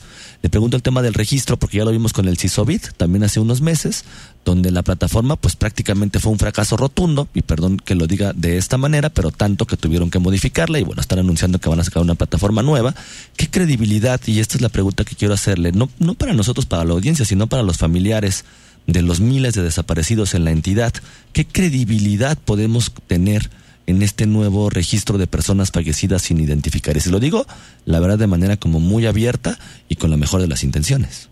[0.43, 3.41] Le pregunto el tema del registro porque ya lo vimos con el CISOBIT también hace
[3.41, 4.05] unos meses,
[4.45, 8.59] donde la plataforma pues prácticamente fue un fracaso rotundo, y perdón que lo diga de
[8.59, 11.85] esta manera, pero tanto que tuvieron que modificarla y bueno, están anunciando que van a
[11.85, 12.95] sacar una plataforma nueva.
[13.37, 14.21] ¿Qué credibilidad?
[14.27, 17.25] Y esta es la pregunta que quiero hacerle, no, no para nosotros, para la audiencia,
[17.25, 18.45] sino para los familiares
[18.87, 20.93] de los miles de desaparecidos en la entidad.
[21.33, 23.51] ¿Qué credibilidad podemos tener?
[23.87, 26.97] en este nuevo registro de personas fallecidas sin identificar.
[26.97, 27.47] Y se lo digo,
[27.85, 31.31] la verdad, de manera como muy abierta y con la mejor de las intenciones.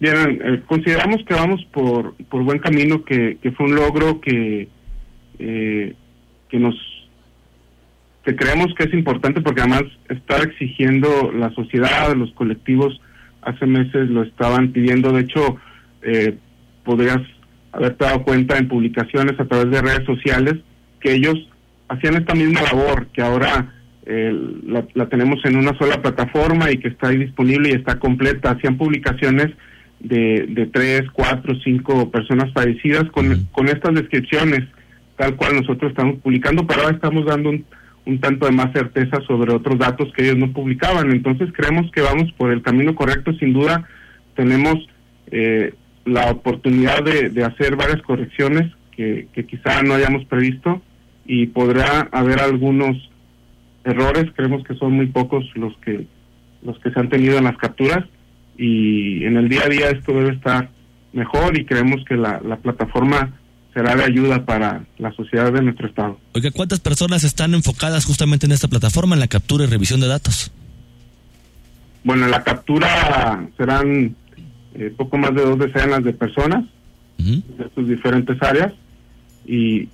[0.00, 4.68] Bien, eh, consideramos que vamos por, por buen camino, que, que fue un logro que,
[5.38, 5.94] eh,
[6.48, 6.74] que nos
[8.24, 13.00] que creemos que es importante porque además estar exigiendo la sociedad, los colectivos,
[13.40, 15.12] hace meses lo estaban pidiendo.
[15.12, 15.56] De hecho,
[16.02, 16.36] eh,
[16.84, 17.20] podrías
[17.72, 20.54] haberte dado cuenta en publicaciones a través de redes sociales
[21.00, 21.48] que ellos
[21.88, 23.74] hacían esta misma labor, que ahora
[24.06, 24.32] eh,
[24.94, 28.52] la, tenemos en una sola plataforma y que está ahí disponible y está completa.
[28.52, 29.48] Hacían publicaciones
[30.00, 34.64] de, de tres, cuatro, cinco personas fallecidas con, con estas descripciones,
[35.16, 37.64] tal cual nosotros estamos publicando, pero ahora estamos dando un,
[38.06, 41.10] un tanto de más certeza sobre otros datos que ellos no publicaban.
[41.10, 43.32] Entonces creemos que vamos por el camino correcto.
[43.34, 43.86] Sin duda
[44.34, 44.76] tenemos
[45.30, 45.74] eh,
[46.08, 50.82] la oportunidad de, hacer varias correcciones que, que quizá no hayamos previsto
[51.26, 52.96] y podrá haber algunos
[53.84, 54.30] errores.
[54.34, 56.06] Creemos que son muy pocos los que
[56.62, 58.04] los que se han tenido en las capturas
[58.56, 60.70] y en el día a día esto debe estar
[61.12, 63.38] mejor y creemos que la, la plataforma
[63.72, 66.18] será de ayuda para la sociedad de nuestro estado.
[66.32, 70.08] Oiga, ¿cuántas personas están enfocadas justamente en esta plataforma, en la captura y revisión de
[70.08, 70.50] datos?
[72.02, 74.16] Bueno, en la captura serán
[74.74, 76.64] eh, poco más de dos decenas de personas
[77.18, 78.72] de sus diferentes áreas
[79.44, 79.88] y,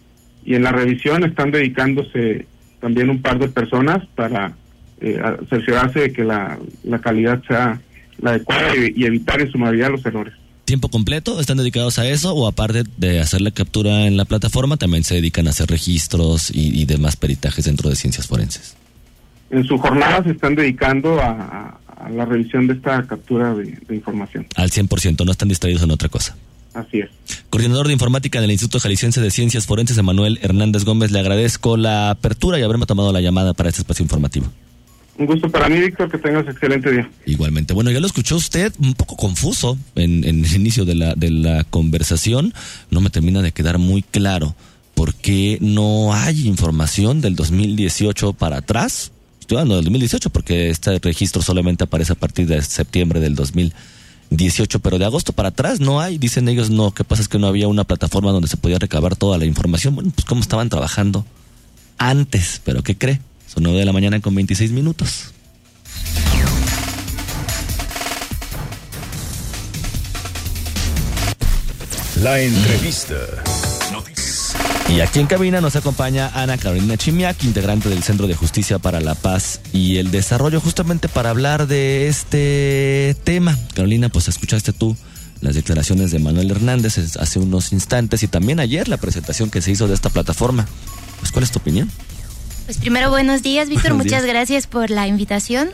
[0.45, 2.47] y en la revisión están dedicándose
[2.81, 4.55] también un par de personas para
[5.01, 7.81] eh, cerciorarse de que la, la calidad sea
[8.21, 10.35] la adecuada y, y evitar en su mayoría los errores.
[10.65, 14.79] Tiempo completo están dedicados a eso o aparte de hacer la captura en la plataforma
[14.79, 18.75] también se dedican a hacer registros y, demás peritajes dentro de ciencias forenses?
[19.51, 21.79] En su jornada se están dedicando a,
[22.11, 24.47] la revisión de esta captura de, información.
[24.57, 26.37] Al 100%, no están distraídos en otra cosa.
[26.75, 27.11] Así es.
[27.51, 32.11] Coordinador de Informática del Instituto Jalisciense de Ciencias Forenses, Emanuel Hernández Gómez, le agradezco la
[32.11, 34.47] apertura y haberme tomado la llamada para este espacio informativo.
[35.17, 37.09] Un gusto para mí, Víctor, que tengas excelente día.
[37.25, 37.73] Igualmente.
[37.73, 41.63] Bueno, ya lo escuchó usted un poco confuso en, el inicio de la, de la
[41.63, 42.53] conversación.
[42.91, 44.57] No me termina de quedar muy claro
[44.95, 49.13] por qué no hay información del 2018 para atrás.
[49.45, 54.79] Estoy hablando del 2018 porque este registro solamente aparece a partir de septiembre del 2018,
[54.79, 56.17] pero de agosto para atrás no hay.
[56.17, 59.17] Dicen ellos, no, ¿qué pasa es que no había una plataforma donde se podía recabar
[59.17, 59.97] toda la información.
[59.97, 61.27] Bueno, pues cómo estaban trabajando
[61.99, 63.21] antes, pero ¿qué cree?
[63.47, 65.35] Son 9 de la mañana con 26 minutos.
[72.23, 73.15] La entrevista.
[74.89, 79.01] Y aquí en cabina nos acompaña Ana Carolina Chimiak, integrante del Centro de Justicia para
[79.01, 83.59] la Paz y el Desarrollo, justamente para hablar de este tema.
[83.75, 84.97] Carolina, pues escuchaste tú
[85.41, 89.71] las declaraciones de Manuel Hernández hace unos instantes y también ayer la presentación que se
[89.71, 90.67] hizo de esta plataforma.
[91.21, 91.91] Pues, ¿cuál es tu opinión?
[92.67, 95.71] Pues primero buenos días, Víctor, muchas gracias por la invitación.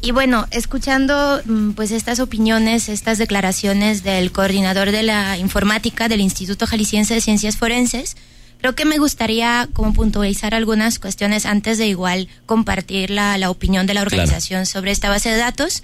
[0.00, 6.20] Y bueno, escuchando mm, pues estas opiniones, estas declaraciones del coordinador de la informática del
[6.20, 8.16] Instituto Jalisciense de Ciencias Forenses,
[8.62, 13.86] creo que me gustaría como puntualizar algunas cuestiones antes de igual compartir la, la opinión
[13.88, 15.82] de la organización sobre esta base de datos.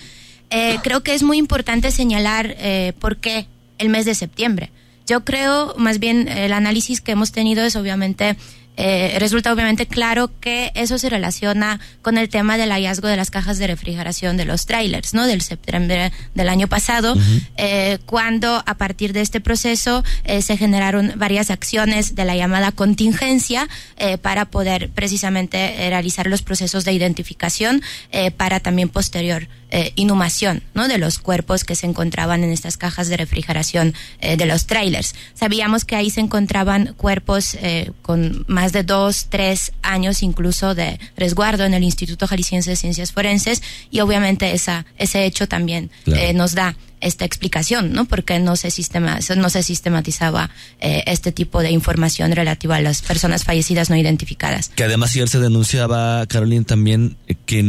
[0.50, 4.70] Eh, creo que es muy importante señalar eh, por qué el mes de septiembre.
[5.08, 8.36] Yo creo, más bien, el análisis que hemos tenido es obviamente
[8.80, 13.28] eh, resulta obviamente claro que eso se relaciona con el tema del hallazgo de las
[13.30, 15.26] cajas de refrigeración de los trailers, ¿no?
[15.26, 17.16] Del septiembre del año pasado,
[17.56, 22.70] eh, cuando a partir de este proceso eh, se generaron varias acciones de la llamada
[22.70, 23.68] contingencia
[24.22, 27.82] para poder precisamente realizar los procesos de identificación
[28.36, 29.48] para también posterior
[29.96, 30.88] inhumación, ¿no?
[30.88, 35.14] De los cuerpos que se encontraban en estas cajas de refrigeración de los trailers.
[35.34, 37.56] Sabíamos que ahí se encontraban cuerpos
[38.02, 43.12] con más de dos, tres años incluso de resguardo en el Instituto Jalisciense de Ciencias
[43.12, 48.04] Forenses y obviamente esa, ese hecho también eh, nos da esta explicación, ¿no?
[48.04, 53.02] Porque no se, sistema, no se sistematizaba eh, este tipo de información relativa a las
[53.02, 54.70] personas fallecidas no identificadas.
[54.70, 57.60] Que además ayer se denunciaba, Carolina, también eh, que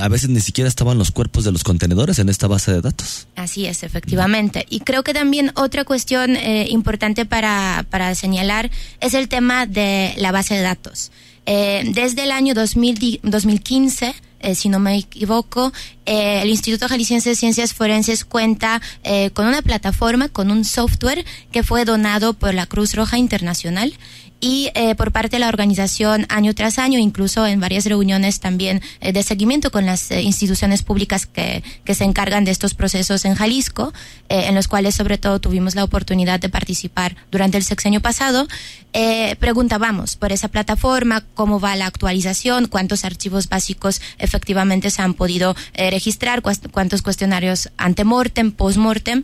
[0.00, 3.28] a veces ni siquiera estaban los cuerpos de los contenedores en esta base de datos.
[3.36, 4.66] Así es, efectivamente.
[4.68, 10.14] Y creo que también otra cuestión eh, importante para, para señalar es el tema de
[10.16, 11.10] la base de datos.
[11.46, 14.14] desde el año 2000, 2015
[14.46, 15.72] eh, si no me equivoco,
[16.04, 21.24] eh, el Instituto Jalisciense de Ciencias Forenses cuenta eh, con una plataforma, con un software
[21.50, 23.92] que fue donado por la Cruz Roja Internacional
[24.40, 28.82] y eh, por parte de la organización año tras año, incluso en varias reuniones también
[29.00, 33.24] eh, de seguimiento con las eh, instituciones públicas que, que, se encargan de estos procesos
[33.24, 33.92] en Jalisco,
[34.28, 38.46] en los cuales sobre todo tuvimos la oportunidad de participar durante el sexenio pasado,
[39.38, 45.54] preguntábamos por esa plataforma, cómo va la actualización, cuántos archivos básicos efectivamente se han podido
[45.74, 49.22] registrar, cuántos cuestionarios antemortem, postmortem,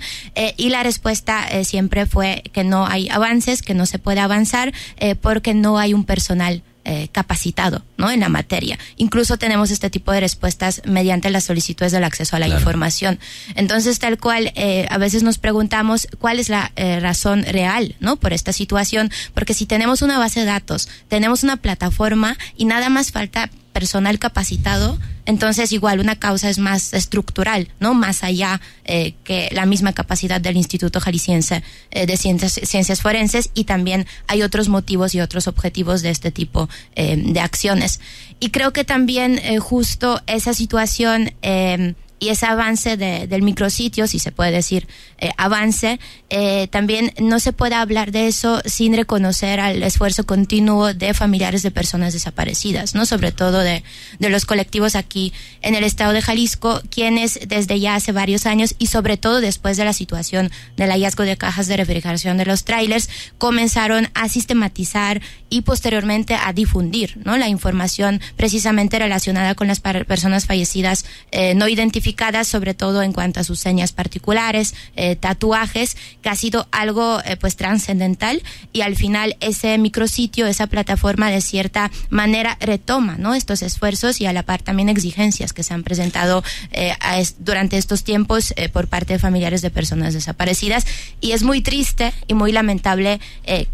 [0.57, 4.72] y la respuesta siempre fue que no hay avances, que no se puede avanzar,
[5.04, 8.08] eh, porque no hay un personal eh, capacitado ¿no?
[8.12, 8.78] en la materia.
[8.96, 13.18] Incluso tenemos este tipo de respuestas mediante las solicitudes del acceso a la información.
[13.56, 18.14] Entonces, tal cual, eh, a veces nos preguntamos cuál es la razón real ¿no?
[18.14, 22.88] por esta situación, porque si tenemos una base de datos, tenemos una plataforma y nada
[22.88, 27.94] más falta personal capacitado, entonces igual una causa es más estructural, ¿no?
[27.94, 33.50] Más allá eh, que la misma capacidad del Instituto Jalisciense eh, de Ciencias, Ciencias Forenses
[33.54, 38.00] y también hay otros motivos y otros objetivos de este tipo eh, de acciones.
[38.40, 41.32] Y creo que también justo esa situación
[42.22, 44.87] y ese avance de, del micrositio, si se puede decir
[45.18, 45.98] eh, avance,
[46.30, 51.64] eh, también no se puede hablar de eso sin reconocer al esfuerzo continuo de familiares
[51.64, 53.82] de personas desaparecidas, no sobre todo de,
[54.20, 55.32] de los colectivos aquí
[55.62, 59.76] en el estado de Jalisco, quienes desde ya hace varios años y sobre todo después
[59.76, 63.08] de la situación del hallazgo de cajas de refrigeración de los trailers,
[63.38, 67.37] comenzaron a sistematizar y posteriormente a difundir ¿no?
[67.37, 72.12] la información precisamente relacionada con las personas fallecidas eh, no identificadas
[72.44, 77.37] sobre todo en cuanto a sus señas particulares, eh, tatuajes, que ha sido algo eh,
[77.37, 83.35] pues trascendental y al final ese micrositio, esa plataforma de cierta manera retoma ¿no?
[83.35, 86.94] estos esfuerzos y a la par también exigencias que se han presentado eh,
[87.38, 90.87] durante estos tiempos por parte de familiares de personas desaparecidas
[91.20, 93.20] y es muy triste y muy lamentable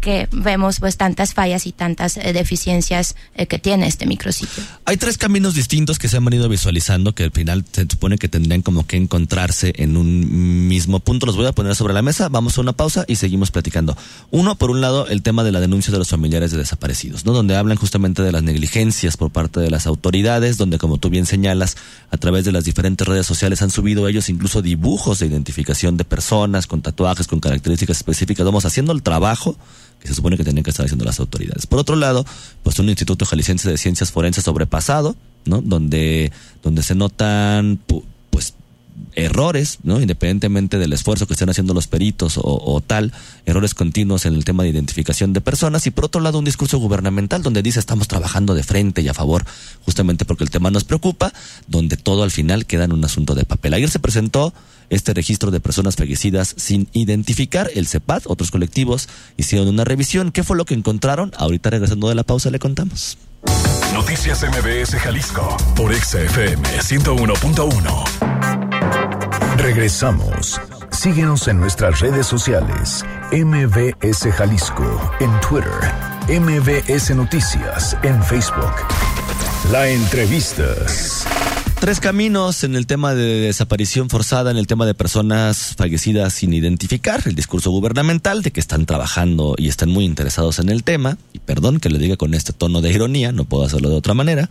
[0.01, 3.15] que vemos pues tantas fallas y tantas deficiencias
[3.47, 4.63] que tiene este micrositio.
[4.85, 8.28] Hay tres caminos distintos que se han venido visualizando que al final se supone que
[8.29, 11.25] tendrían como que encontrarse en un mismo punto.
[11.25, 13.97] Los voy a poner sobre la mesa, vamos a una pausa y seguimos platicando.
[14.31, 17.33] Uno, por un lado, el tema de la denuncia de los familiares de desaparecidos, ¿no?
[17.33, 21.25] Donde hablan justamente de las negligencias por parte de las autoridades, donde como tú bien
[21.25, 21.77] señalas,
[22.11, 26.05] a través de las diferentes redes sociales han subido ellos incluso dibujos de identificación de
[26.05, 28.45] personas con tatuajes, con características específicas.
[28.45, 29.57] Vamos haciendo el trabajo
[29.99, 31.67] que se supone que tienen que estar haciendo las autoridades.
[31.67, 32.25] Por otro lado,
[32.63, 35.15] pues un Instituto Jalisciense de Ciencias Forenses sobrepasado,
[35.45, 35.61] ¿no?
[35.61, 36.31] Donde,
[36.63, 37.79] donde se notan
[39.15, 40.01] errores, ¿no?
[40.01, 43.11] Independientemente del esfuerzo que estén haciendo los peritos o, tal,
[43.45, 46.77] errores continuos en el tema de identificación de personas y por otro lado un discurso
[46.77, 49.45] gubernamental donde dice estamos trabajando de frente y a favor
[49.85, 51.33] justamente porque el tema nos preocupa,
[51.67, 53.73] donde todo al final queda en un asunto de papel.
[53.73, 54.53] Ayer se presentó
[54.89, 59.07] este registro de personas fallecidas sin identificar, el CEPAD, otros colectivos
[59.37, 60.31] hicieron una revisión.
[60.31, 61.31] ¿Qué fue lo que encontraron?
[61.37, 63.17] Ahorita regresando de la pausa le contamos.
[63.93, 68.28] Noticias MBS Jalisco por XFM 101.1.
[69.61, 70.59] Regresamos.
[70.89, 73.03] Síguenos en nuestras redes sociales.
[73.31, 75.69] MBS Jalisco en Twitter.
[76.29, 78.73] MBS Noticias en Facebook.
[79.71, 80.63] La entrevista.
[81.79, 86.53] Tres caminos en el tema de desaparición forzada, en el tema de personas fallecidas sin
[86.53, 91.17] identificar, el discurso gubernamental de que están trabajando y están muy interesados en el tema,
[91.31, 94.13] y perdón que lo diga con este tono de ironía, no puedo hacerlo de otra
[94.13, 94.49] manera,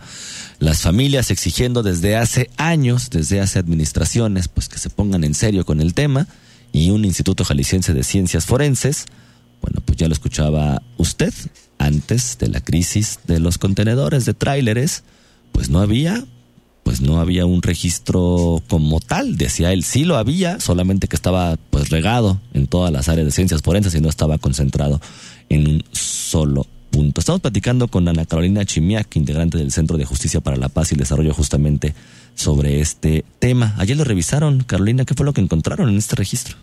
[0.57, 5.67] las familias exigiendo desde hace años, desde hace administraciones, pues que se pongan en serio
[5.67, 6.27] con el tema,
[6.71, 9.05] y un Instituto Jalisciense de Ciencias Forenses,
[9.61, 11.33] bueno, pues ya lo escuchaba usted,
[11.77, 15.03] antes de la crisis de los contenedores de tráileres,
[15.51, 16.25] pues no había
[16.89, 21.55] pues no había un registro como tal, decía él, sí lo había, solamente que estaba
[21.69, 24.99] pues regado en todas las áreas de ciencias forenses y no estaba concentrado
[25.49, 27.21] en un solo punto.
[27.21, 30.95] Estamos platicando con Ana Carolina Chimiak, integrante del Centro de Justicia para la Paz y
[30.95, 31.93] el Desarrollo justamente
[32.33, 33.75] sobre este tema.
[33.77, 36.57] Ayer lo revisaron, Carolina, ¿qué fue lo que encontraron en este registro?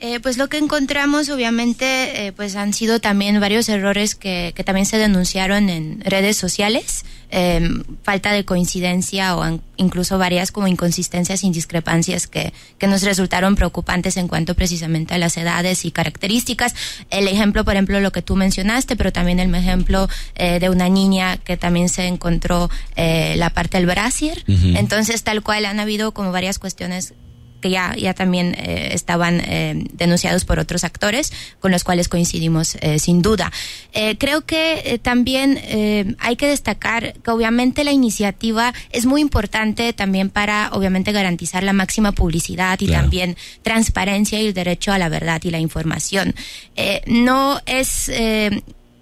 [0.00, 4.62] Eh, pues lo que encontramos, obviamente, eh, pues han sido también varios errores que, que
[4.62, 7.60] también se denunciaron en redes sociales, eh,
[8.04, 14.16] falta de coincidencia o incluso varias como inconsistencias y discrepancias que, que nos resultaron preocupantes
[14.16, 16.74] en cuanto precisamente a las edades y características.
[17.10, 20.88] El ejemplo, por ejemplo, lo que tú mencionaste, pero también el ejemplo eh, de una
[20.88, 24.42] niña que también se encontró eh, la parte del brasier.
[24.46, 27.14] Entonces, tal cual han habido como varias cuestiones
[27.60, 32.76] que ya, ya también eh, estaban eh, denunciados por otros actores, con los cuales coincidimos
[32.80, 33.52] eh, sin duda.
[34.18, 35.60] creo que también
[36.18, 41.72] hay que destacar que obviamente la iniciativa es muy importante también para, obviamente, garantizar la
[41.72, 46.34] máxima publicidad y también transparencia y el derecho a la verdad y la información.
[47.06, 48.10] no es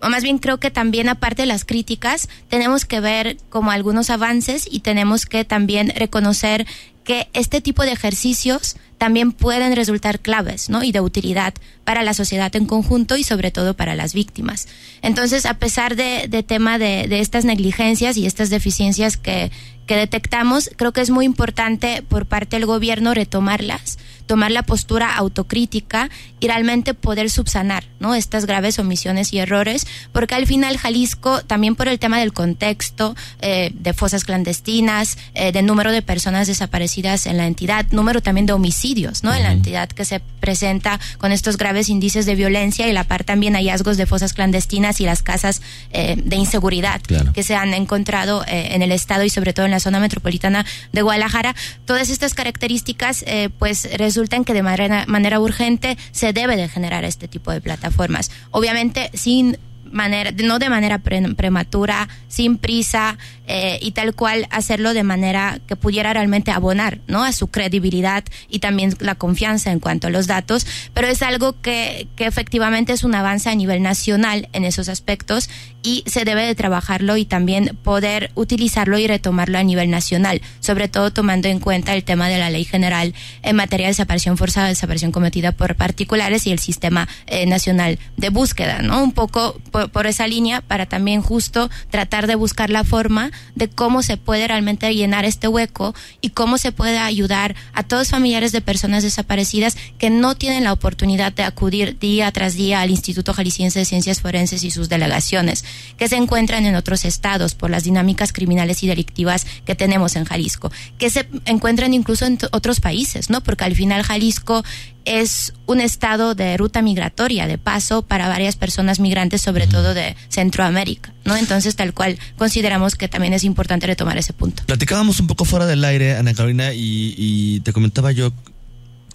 [0.01, 4.11] o más bien creo que también aparte de las críticas, tenemos que ver como algunos
[4.11, 6.66] avances y tenemos que también reconocer
[7.05, 10.82] que este tipo de ejercicios también pueden resultar claves, ¿no?
[10.82, 14.66] Y de utilidad para la sociedad en conjunto y sobre todo para las víctimas.
[15.03, 19.53] Entonces, a pesar de, tema de, de, estas negligencias y estas deficiencias que,
[19.86, 25.16] que detectamos, creo que es muy importante por parte del gobierno retomarlas, tomar la postura
[25.16, 26.11] autocrítica
[26.41, 28.14] y realmente poder subsanar ¿no?
[28.14, 33.16] estas graves omisiones y errores, porque al final Jalisco, también por el tema del contexto,
[33.41, 38.47] eh, de fosas clandestinas, eh, de número de personas desaparecidas en la entidad, número también
[38.47, 39.33] de homicidios ¿no?
[39.33, 43.24] en la entidad que se presenta con estos graves índices de violencia y la par
[43.24, 48.45] también hallazgos de fosas clandestinas y las casas eh, de inseguridad que se han encontrado
[48.47, 51.55] en el estado y sobre todo en la zona metropolitana de Guadalajara.
[51.85, 53.24] Todas estas características
[53.59, 58.30] pues resultan que de manera, manera urgente se debe de generar este tipo de plataformas.
[58.50, 59.58] Obviamente sin
[59.92, 65.76] manera, no de manera prematura, sin prisa eh, y tal cual hacerlo de manera que
[65.76, 67.24] pudiera realmente abonar, ¿no?
[67.24, 71.60] A su credibilidad y también la confianza en cuanto a los datos, pero es algo
[71.60, 75.48] que, que efectivamente es un avance a nivel nacional en esos aspectos
[75.87, 80.89] y se debe de trabajarlo y también poder utilizarlo y retomarlo a nivel nacional, sobre
[80.89, 83.14] todo tomando en cuenta el tema de la ley general
[83.45, 88.30] en materia de desaparición forzada, desaparición cometida por particulares y el sistema eh, nacional de
[88.30, 89.01] búsqueda, ¿no?
[89.01, 94.03] Un poco por, esa línea para también justo tratar de buscar la forma de cómo
[94.03, 98.61] se puede realmente llenar este hueco y cómo se puede ayudar a todos familiares de
[98.61, 103.78] personas desaparecidas que no tienen la oportunidad de acudir día tras día al Instituto Jalisciense
[103.78, 105.64] de Ciencias Forenses y sus delegaciones,
[105.97, 110.24] que se encuentran en otros estados por las dinámicas criminales y delictivas que tenemos en
[110.24, 113.43] Jalisco, que se encuentran incluso en otros países, ¿no?
[113.43, 114.64] Porque al final Jalisco
[115.07, 120.16] es un estado de ruta migratoria, de paso para varias personas migrantes, sobre todo de
[120.29, 121.37] Centroamérica, ¿no?
[121.37, 124.64] Entonces, tal cual, consideramos que también es importante retomar ese punto.
[124.66, 128.33] Platicábamos un poco fuera del aire, Ana Carolina, y, te comentaba yo,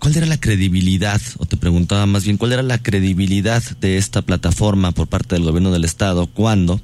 [0.02, 4.24] ¿cuál era la credibilidad, o te preguntaba más bien, cuál era la credibilidad de esta
[4.24, 6.82] plataforma por parte del gobierno del estado cuando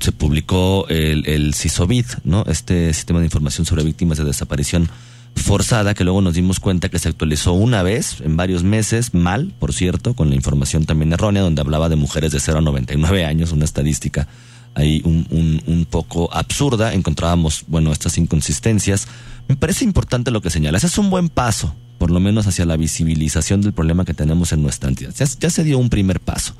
[0.00, 2.44] se publicó el, el CISOVID, ¿no?
[2.46, 4.88] Este sistema de información sobre víctimas de desaparición
[5.34, 9.52] forzada que luego nos dimos cuenta que se actualizó una vez en varios meses, mal,
[9.58, 13.24] por cierto, con la información también errónea, donde hablaba de mujeres de 0 a 99
[13.24, 14.28] años, una estadística
[14.74, 16.94] ahí un, un, un poco absurda.
[16.94, 19.08] Encontrábamos, bueno, estas inconsistencias.
[19.48, 20.84] Me parece importante lo que señalas.
[20.84, 24.62] Es un buen paso, por lo menos hacia la visibilización del problema que tenemos en
[24.62, 25.14] nuestra entidad.
[25.14, 26.54] ya se dio un primer paso.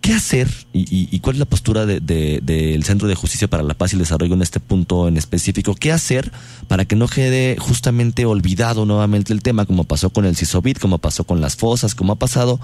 [0.00, 3.92] ¿Qué hacer y, cuál es la postura del de, Centro de Justicia para la Paz
[3.92, 5.74] y el Desarrollo en este punto en específico?
[5.74, 6.32] ¿Qué hacer
[6.68, 10.98] para que no quede justamente olvidado nuevamente el tema, como pasó con el CISOBIT, como
[10.98, 12.58] pasó con las fosas, como ha pasado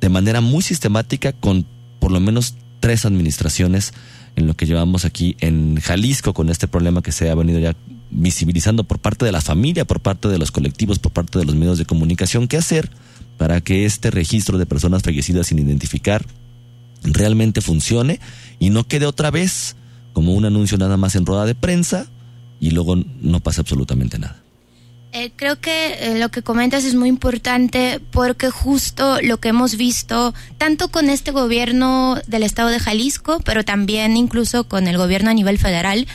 [0.00, 1.66] de manera muy sistemática con
[2.00, 3.94] por lo menos tres administraciones
[4.36, 7.74] en lo que llevamos aquí en Jalisco con este problema que se ha venido ya
[8.14, 11.54] visibilizando por parte de la familia, por parte de los colectivos, por parte de los
[11.54, 12.48] medios de comunicación?
[12.48, 12.90] ¿Qué hacer
[13.36, 16.24] para que este registro de personas fallecidas sin identificar
[17.02, 18.20] realmente funcione
[18.58, 19.76] y no quede otra vez
[20.12, 22.06] como un anuncio nada más en rueda de prensa
[22.60, 24.44] y luego no pasa absolutamente nada.
[25.12, 29.76] Eh, creo que eh, lo que comentas es muy importante porque justo lo que hemos
[29.76, 35.30] visto, tanto con este gobierno del estado de Jalisco, pero también incluso con el gobierno
[35.30, 36.08] a nivel federal,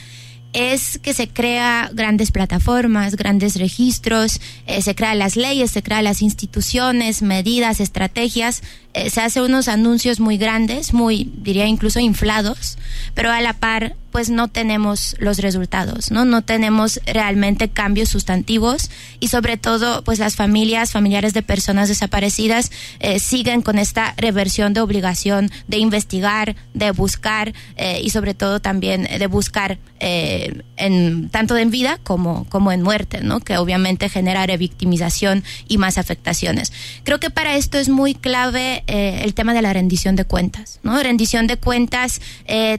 [0.53, 6.03] es que se crea grandes plataformas, grandes registros, eh, se crean las leyes, se crean
[6.03, 12.77] las instituciones, medidas, estrategias, eh, se hace unos anuncios muy grandes, muy, diría incluso inflados,
[13.13, 16.25] pero a la par pues no tenemos los resultados, ¿no?
[16.25, 18.89] No tenemos realmente cambios sustantivos
[19.19, 24.73] y sobre todo pues las familias, familiares de personas desaparecidas eh, siguen con esta reversión
[24.73, 31.29] de obligación de investigar, de buscar eh, y sobre todo también de buscar eh, en
[31.29, 33.39] tanto en vida como, como en muerte, ¿no?
[33.41, 36.71] Que obviamente genera revictimización y más afectaciones.
[37.03, 41.01] Creo que para esto es muy clave el tema de la rendición de cuentas, ¿no?
[41.01, 42.21] Rendición de cuentas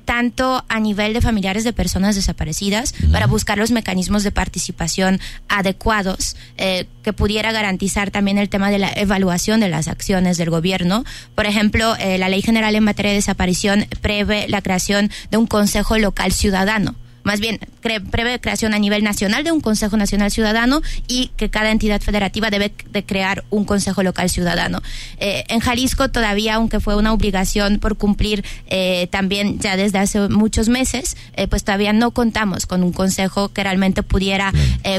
[0.04, 6.36] tanto a nivel de familiares de personas desaparecidas para buscar los mecanismos de participación adecuados
[6.56, 11.04] eh, que pudiera garantizar también el tema de la evaluación de las acciones del gobierno.
[11.34, 15.46] Por ejemplo, eh, la Ley General en materia de desaparición prevé la creación de un
[15.46, 20.82] Consejo Local Ciudadano más bien prevé creación a nivel nacional de un Consejo Nacional Ciudadano
[21.08, 24.82] y que cada entidad federativa debe de crear un Consejo Local Ciudadano.
[25.18, 30.28] Eh, en Jalisco todavía, aunque fue una obligación por cumplir eh, también ya desde hace
[30.28, 34.52] muchos meses, eh, pues todavía no contamos con un consejo que realmente pudiera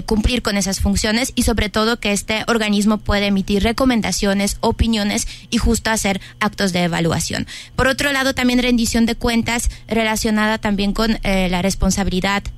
[0.06, 5.58] cumplir con esas funciones y sobre todo que este organismo puede emitir recomendaciones, opiniones y
[5.58, 7.48] justo hacer actos de evaluación.
[7.76, 12.11] Por otro lado, también rendición de cuentas relacionada también con la responsabilidad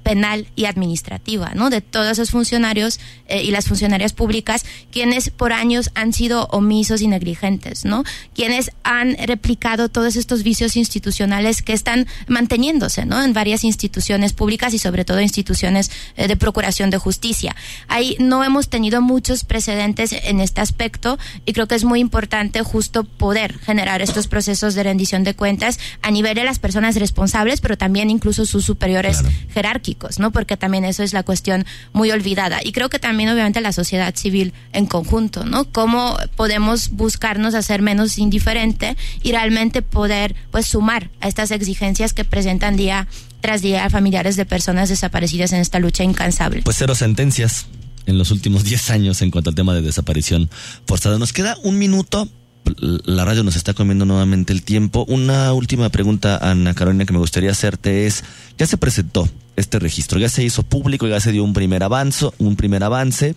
[0.03, 1.69] penal y administrativa, ¿no?
[1.69, 2.99] De todos esos funcionarios
[3.29, 8.03] y las funcionarias públicas quienes por años han sido omisos y negligentes, ¿no?
[8.33, 13.21] Quienes han replicado todos estos vicios institucionales que están manteniéndose, ¿no?
[13.23, 17.55] En varias instituciones públicas y sobre todo instituciones eh, de procuración de justicia.
[17.87, 22.61] Ahí no hemos tenido muchos precedentes en este aspecto y creo que es muy importante
[22.61, 27.61] justo poder generar estos procesos de rendición de cuentas a nivel de las personas responsables,
[27.61, 29.19] pero también incluso sus superiores
[29.51, 30.31] jerárquicos, ¿no?
[30.31, 32.59] Porque también eso es la cuestión muy olvidada.
[32.63, 35.65] Y creo que también obviamente la sociedad civil en conjunto, ¿no?
[35.65, 42.25] Cómo podemos buscarnos hacer menos indiferente y realmente poder pues sumar a estas exigencias que
[42.25, 43.07] presentan día
[43.41, 46.61] tras día familiares de personas desaparecidas en esta lucha incansable.
[46.63, 47.67] Pues cero sentencias
[48.05, 50.49] en los últimos 10 años en cuanto al tema de desaparición
[50.85, 51.17] forzada.
[51.17, 52.29] Nos queda un minuto.
[52.77, 55.05] La radio nos está comiendo nuevamente el tiempo.
[55.07, 58.23] Una última pregunta, Ana Carolina, que me gustaría hacerte es,
[58.57, 62.29] ya se presentó este registro, ya se hizo público, ya se dio un primer avance,
[62.37, 63.35] un primer avance.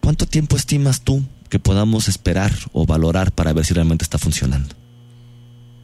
[0.00, 4.74] ¿Cuánto tiempo estimas tú que podamos esperar o valorar para ver si realmente está funcionando?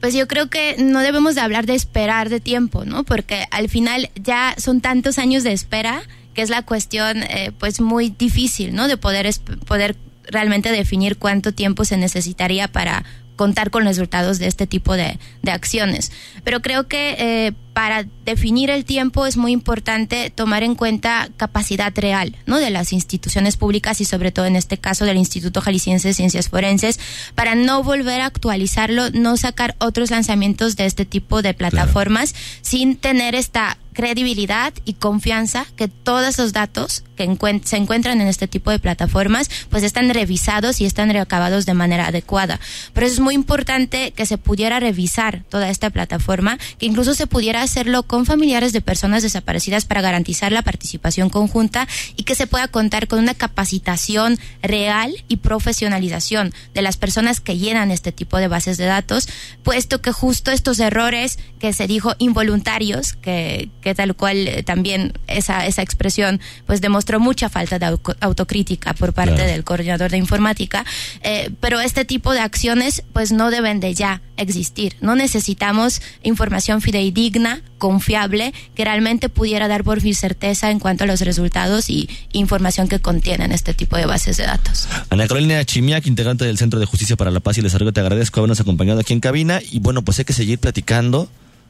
[0.01, 3.03] Pues yo creo que no debemos de hablar de esperar de tiempo, ¿no?
[3.03, 6.03] Porque al final ya son tantos años de espera
[6.35, 8.87] que es la cuestión eh, pues muy difícil, ¿no?
[8.87, 9.27] De poder,
[9.65, 9.95] poder
[10.29, 13.03] realmente definir cuánto tiempo se necesitaría para
[13.35, 16.11] contar con resultados de este tipo de, de acciones.
[16.43, 21.93] Pero creo que eh, para definir el tiempo es muy importante tomar en cuenta capacidad
[21.95, 22.57] real ¿no?
[22.57, 26.49] de las instituciones públicas y sobre todo en este caso del Instituto Jalisciense de Ciencias
[26.49, 26.99] Forenses
[27.35, 32.95] para no volver a actualizarlo, no sacar otros lanzamientos de este tipo de plataformas sin
[32.95, 37.23] tener esta credibilidad y confianza que todos los datos que
[37.63, 42.07] se encuentran en este tipo de plataformas pues están revisados y están reacabados de manera
[42.07, 42.59] adecuada.
[42.93, 47.25] Por eso es muy importante que se pudiera revisar toda esta plataforma, que incluso se
[47.25, 52.47] pudiera hacerlo con familiares de personas desaparecidas para garantizar la participación conjunta y que se
[52.47, 58.37] pueda contar con una capacitación real y profesionalización de las personas que llenan este tipo
[58.37, 59.29] de bases de datos,
[59.63, 65.13] puesto que justo estos errores que se dijo involuntarios, que, que tal cual eh, también
[65.27, 67.85] esa, esa expresión pues demostró mucha falta de
[68.19, 70.83] autocrítica por parte del coordinador de informática,
[71.21, 74.95] eh, pero este tipo de acciones pues no deben de ya existir.
[75.01, 81.07] No necesitamos información fidedigna, confiable, que realmente pudiera dar por fin certeza en cuanto a
[81.07, 84.87] los resultados y información que contienen este tipo de bases de datos.
[85.11, 87.99] Ana Carolina Chimiak, integrante del Centro de Justicia para la Paz y el Desarrollo, te
[87.99, 91.29] agradezco habernos acompañado aquí en cabina y bueno, pues hay que seguir platicando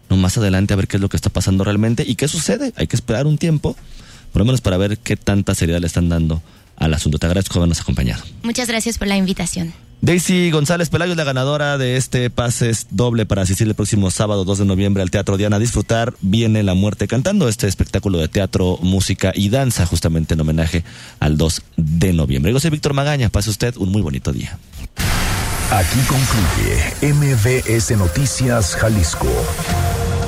[0.09, 2.73] no más adelante a ver qué es lo que está pasando realmente y qué sucede.
[2.75, 3.75] Hay que esperar un tiempo,
[4.31, 6.41] por lo menos para ver qué tanta seriedad le están dando
[6.77, 7.19] al asunto.
[7.19, 8.23] Te agradezco habernos acompañado.
[8.43, 9.73] Muchas gracias por la invitación.
[10.01, 14.45] Daisy González Pelayo es la ganadora de este pases doble para asistir el próximo sábado
[14.45, 18.27] 2 de noviembre al Teatro Diana a disfrutar Viene la Muerte cantando este espectáculo de
[18.27, 20.83] teatro, música y danza justamente en homenaje
[21.19, 22.51] al 2 de noviembre.
[22.51, 24.59] Yo soy Víctor Magaña, pase usted un muy bonito día.
[25.71, 29.27] Aquí concluye MBS Noticias Jalisco.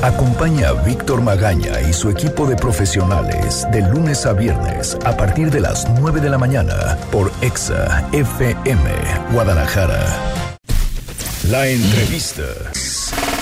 [0.03, 5.49] Acompaña a Víctor Magaña y su equipo de profesionales de lunes a viernes a partir
[5.49, 8.91] de las 9 de la mañana por EXA FM
[9.33, 10.05] Guadalajara.
[11.49, 12.43] La entrevista.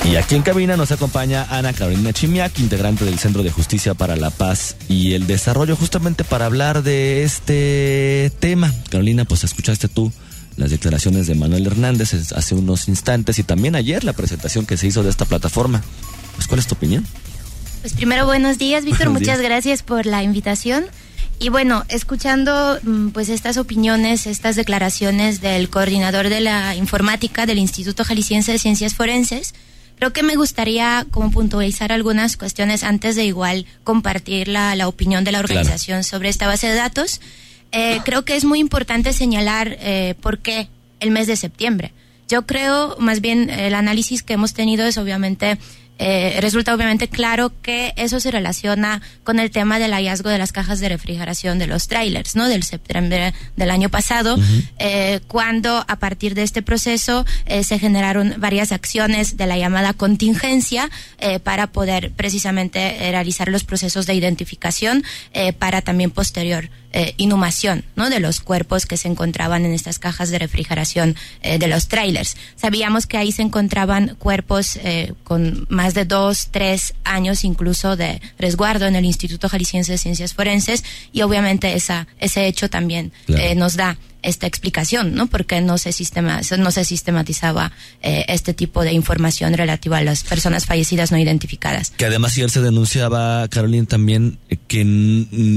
[0.05, 4.15] Y aquí en cabina nos acompaña Ana Carolina Chimiak, integrante del Centro de Justicia para
[4.15, 8.73] la Paz y el Desarrollo, justamente para hablar de este tema.
[8.89, 10.09] Carolina, pues escuchaste tú
[10.55, 14.87] las declaraciones de Manuel Hernández hace unos instantes y también ayer la presentación que se
[14.87, 15.83] hizo de esta plataforma.
[16.35, 17.05] Pues, ¿cuál es tu opinión?
[17.81, 19.09] Pues primero, buenos días, Víctor.
[19.09, 20.85] Muchas gracias por la invitación.
[21.37, 27.59] Y bueno, escuchando mm, pues estas opiniones, estas declaraciones del coordinador de la informática del
[27.59, 29.53] Instituto Jalisciense de Ciencias Forenses,
[29.97, 35.23] creo que me gustaría como puntualizar algunas cuestiones antes de igual compartir la, la opinión
[35.23, 37.19] de la organización sobre esta base de datos.
[37.71, 40.69] Eh, creo que es muy importante señalar eh, por qué
[41.01, 41.91] el mes de septiembre.
[42.27, 45.59] Yo creo, más bien, el análisis que hemos tenido es obviamente
[45.97, 50.51] eh, resulta obviamente claro que eso se relaciona con el tema del hallazgo de las
[50.51, 52.49] cajas de refrigeración de los trailers, ¿no?
[52.49, 54.37] Del septiembre del año pasado,
[54.77, 59.93] eh, cuando a partir de este proceso eh, se generaron varias acciones de la llamada
[59.93, 60.89] contingencia
[61.43, 65.03] para poder precisamente realizar los procesos de identificación
[65.59, 66.69] para también posterior
[67.17, 68.09] inhumación, ¿no?
[68.09, 72.35] De los cuerpos que se encontraban en estas cajas de refrigeración de los trailers.
[72.55, 74.79] Sabíamos que ahí se encontraban cuerpos
[75.23, 79.99] con más más de dos, tres años incluso de resguardo en el Instituto Jalisciense de
[79.99, 80.83] Ciencias Forenses
[81.13, 85.27] y obviamente esa, ese hecho también eh, nos da esta explicación, ¿no?
[85.27, 87.71] Porque no se, sistema, no se sistematizaba
[88.01, 91.91] eh, este tipo de información relativa a las personas fallecidas no identificadas.
[91.91, 94.81] Que además ayer se denunciaba, Carolina, también eh, que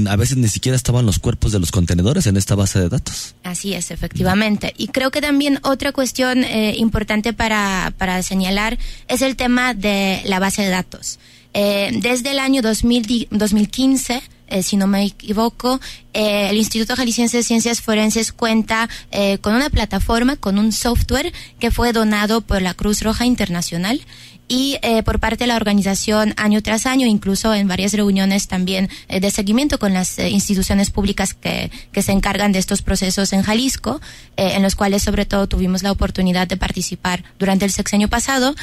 [0.07, 3.35] a veces ni siquiera estaban los cuerpos de los contenedores en esta base de datos.
[3.43, 4.73] Así es, efectivamente.
[4.77, 10.21] Y creo que también otra cuestión eh, importante para, para señalar es el tema de
[10.25, 11.19] la base de datos.
[11.53, 15.79] desde el año 2000, 2015, eh, si no me equivoco,
[16.13, 21.31] eh, el Instituto Jalisciense de Ciencias Forenses cuenta eh, con una plataforma, con un software
[21.59, 24.01] que fue donado por la Cruz Roja Internacional
[24.49, 28.89] y eh, por parte de la organización año tras año, incluso en varias reuniones también
[29.07, 33.31] eh, de seguimiento con las eh, instituciones públicas que, que, se encargan de estos procesos
[33.31, 34.01] en Jalisco,
[34.35, 38.55] en los cuales sobre todo tuvimos la oportunidad de participar durante el sexenio pasado,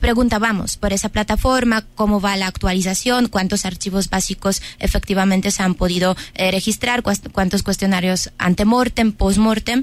[0.00, 6.14] preguntábamos por esa plataforma, cómo va la actualización, cuántos archivos básicos efectivamente se han podido
[6.36, 9.82] registrar, cuántos cuestionarios antemortem, postmortem,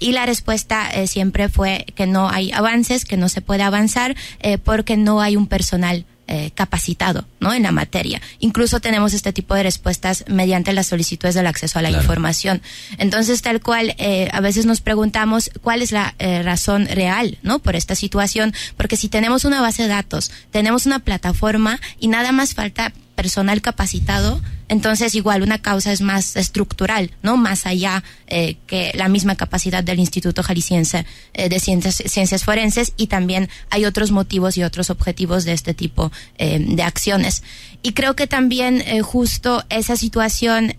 [0.00, 4.16] y la respuesta siempre fue que no hay avances, que no se puede avanzar,
[4.49, 7.52] eh, porque no hay un personal eh, capacitado ¿no?
[7.52, 8.22] en la materia.
[8.38, 12.62] Incluso tenemos este tipo de respuestas mediante las solicitudes del acceso a la información.
[12.98, 17.58] Entonces, tal cual, eh, a veces nos preguntamos cuál es la razón real ¿no?
[17.58, 22.30] por esta situación, porque si tenemos una base de datos, tenemos una plataforma y nada
[22.30, 24.40] más falta personal capacitado,
[24.70, 27.36] entonces igual una causa es más estructural, ¿no?
[27.36, 31.04] Más allá eh, que la misma capacidad del Instituto Jalisciense
[31.34, 35.74] eh, de Ciencias, Ciencias, Forenses y también hay otros motivos y otros objetivos de este
[35.74, 37.42] tipo eh, de acciones.
[37.82, 40.76] Y creo que también justo esa situación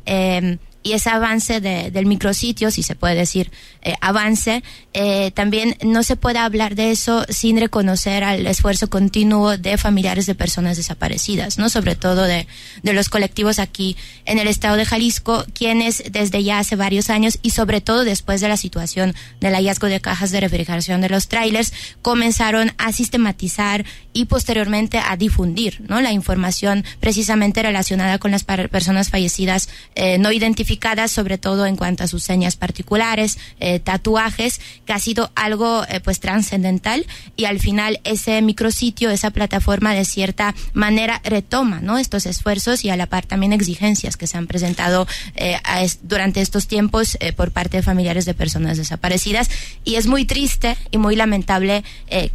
[0.84, 3.52] y ese avance de, del micrositio, si se puede decir
[3.84, 4.64] eh, avance,
[4.94, 10.26] eh, también no se puede hablar de eso sin reconocer al esfuerzo continuo de familiares
[10.26, 11.70] de personas desaparecidas, ¿no?
[11.70, 12.48] Sobre todo de,
[12.84, 17.38] de los colectivos aquí en el estado de Jalisco, quienes desde ya hace varios años
[17.42, 21.28] y sobre todo después de la situación del hallazgo de cajas de refrigeración de los
[21.28, 26.02] trailers, comenzaron a sistematizar y posteriormente a difundir, ¿no?
[26.02, 30.71] La información precisamente relacionada con las personas fallecidas eh, no identificadas
[31.08, 36.00] sobre todo en cuanto a sus señas particulares, eh, tatuajes, que ha sido algo eh,
[36.00, 37.06] pues trascendental
[37.36, 41.98] y al final ese micrositio, esa plataforma de cierta manera retoma ¿no?
[41.98, 45.58] estos esfuerzos y a la par también exigencias que se han presentado eh,
[46.04, 49.50] durante estos tiempos por parte de familiares de personas desaparecidas
[49.84, 51.84] y es muy triste y muy lamentable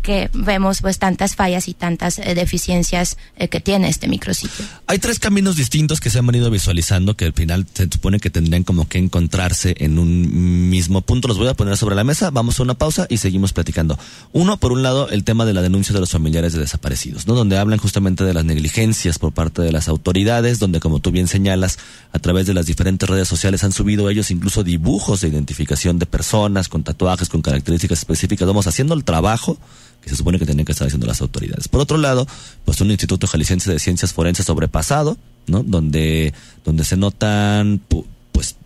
[0.03, 3.17] que vemos pues tantas fallas y tantas deficiencias
[3.51, 4.65] que tiene este micrositio.
[4.87, 8.26] Hay tres caminos distintos que se han venido visualizando que al final se supone que
[8.27, 11.29] que tendrían como que encontrarse en un mismo punto.
[11.29, 13.97] Los voy a poner sobre la mesa, vamos a una pausa y seguimos platicando.
[14.33, 17.35] Uno, por un lado, el tema de la denuncia de los familiares de desaparecidos, ¿no?
[17.35, 21.29] Donde hablan justamente de las negligencias por parte de las autoridades, donde como tú bien
[21.29, 21.79] señalas,
[22.11, 26.07] a través de las diferentes redes sociales han subido ellos incluso dibujos de identificación de
[26.07, 28.49] personas con tatuajes, con características específicas.
[28.49, 29.57] Vamos haciendo el trabajo
[30.03, 31.69] que se supone que tienen que estar haciendo las autoridades.
[31.69, 32.27] Por otro lado,
[32.65, 35.17] pues un Instituto Jalisciense de Ciencias Forenses sobrepasado,
[35.47, 35.63] ¿no?
[35.63, 37.81] Donde, donde se notan
[38.37, 38.57] pues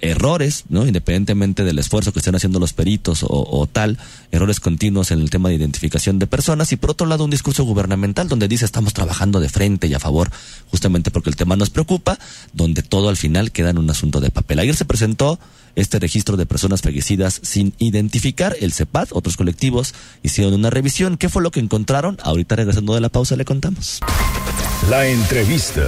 [0.00, 0.86] errores, ¿no?
[0.86, 3.98] Independientemente del esfuerzo que estén haciendo los peritos o, tal,
[4.30, 7.64] errores continuos en el tema de identificación de personas y por otro lado un discurso
[7.64, 10.30] gubernamental donde dice estamos trabajando de frente y a favor
[10.70, 12.18] justamente porque el tema nos preocupa,
[12.54, 14.60] donde todo al final queda en un asunto de papel.
[14.60, 15.38] Ayer se presentó
[15.76, 21.18] este registro de personas fallecidas sin identificar, el CEPAD, otros colectivos hicieron una revisión.
[21.18, 22.16] ¿Qué fue lo que encontraron?
[22.22, 24.00] Ahorita regresando de la pausa le contamos.
[24.88, 25.82] La entrevista.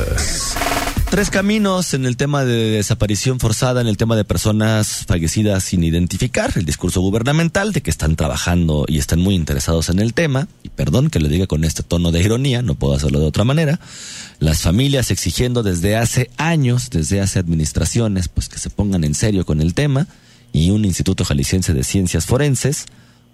[1.12, 5.84] Tres caminos en el tema de desaparición forzada, en el tema de personas fallecidas sin
[5.84, 10.48] identificar, el discurso gubernamental de que están trabajando y están muy interesados en el tema,
[10.62, 13.44] y perdón que lo diga con este tono de ironía, no puedo hacerlo de otra
[13.44, 13.78] manera,
[14.38, 19.44] las familias exigiendo desde hace años, desde hace administraciones, pues que se pongan en serio
[19.44, 20.06] con el tema,
[20.50, 22.86] y un Instituto Jalisciense de Ciencias Forenses,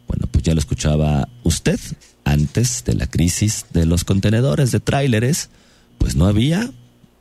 [0.09, 1.79] bueno, pues ya lo escuchaba usted,
[2.25, 5.49] antes de la crisis de los contenedores de tráileres,
[5.99, 6.73] pues no había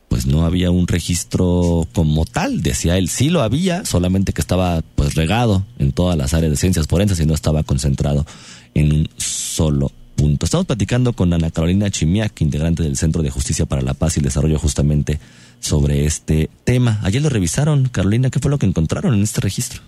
[0.08, 4.82] pues no había un registro como tal, decía él, sí lo había, solamente que estaba
[4.96, 8.26] pues regado en todas las áreas de ciencias forenses y no estaba concentrado
[8.74, 10.46] en un solo punto.
[10.46, 14.20] Estamos platicando con Ana Carolina Chimiak, integrante del Centro de Justicia para la Paz y
[14.20, 15.20] el Desarrollo, justamente
[15.60, 17.00] sobre este tema.
[17.04, 17.90] Ayer lo revisaron.
[17.90, 19.82] Carolina, ¿qué fue lo que encontraron en este registro?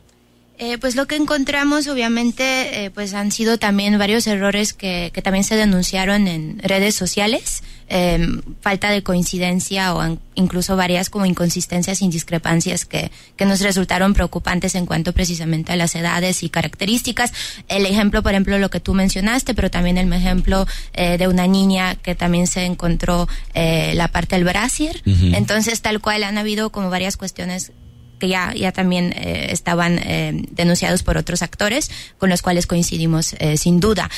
[0.59, 5.21] Eh, pues lo que encontramos, obviamente, eh, pues han sido también varios errores que, que
[5.21, 8.19] también se denunciaron en redes sociales, eh,
[8.61, 14.75] falta de coincidencia o incluso varias como inconsistencias y discrepancias que, que nos resultaron preocupantes
[14.75, 17.33] en cuanto precisamente a las edades y características.
[17.67, 21.47] El ejemplo, por ejemplo, lo que tú mencionaste, pero también el ejemplo eh, de una
[21.47, 25.01] niña que también se encontró eh, la parte del brasier.
[25.05, 27.71] Entonces, tal cual han habido como varias cuestiones
[28.19, 33.33] que ya, ya también eh, estaban eh, denunciados por otros actores, con los cuales coincidimos
[33.39, 34.09] eh, sin duda.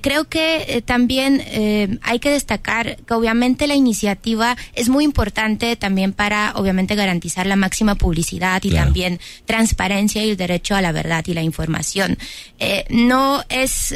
[0.00, 1.42] creo que también
[2.02, 7.56] hay que destacar que obviamente la iniciativa es muy importante también para, obviamente, garantizar la
[7.56, 12.16] máxima publicidad y también transparencia y el derecho a la verdad y la información.
[12.88, 13.92] no es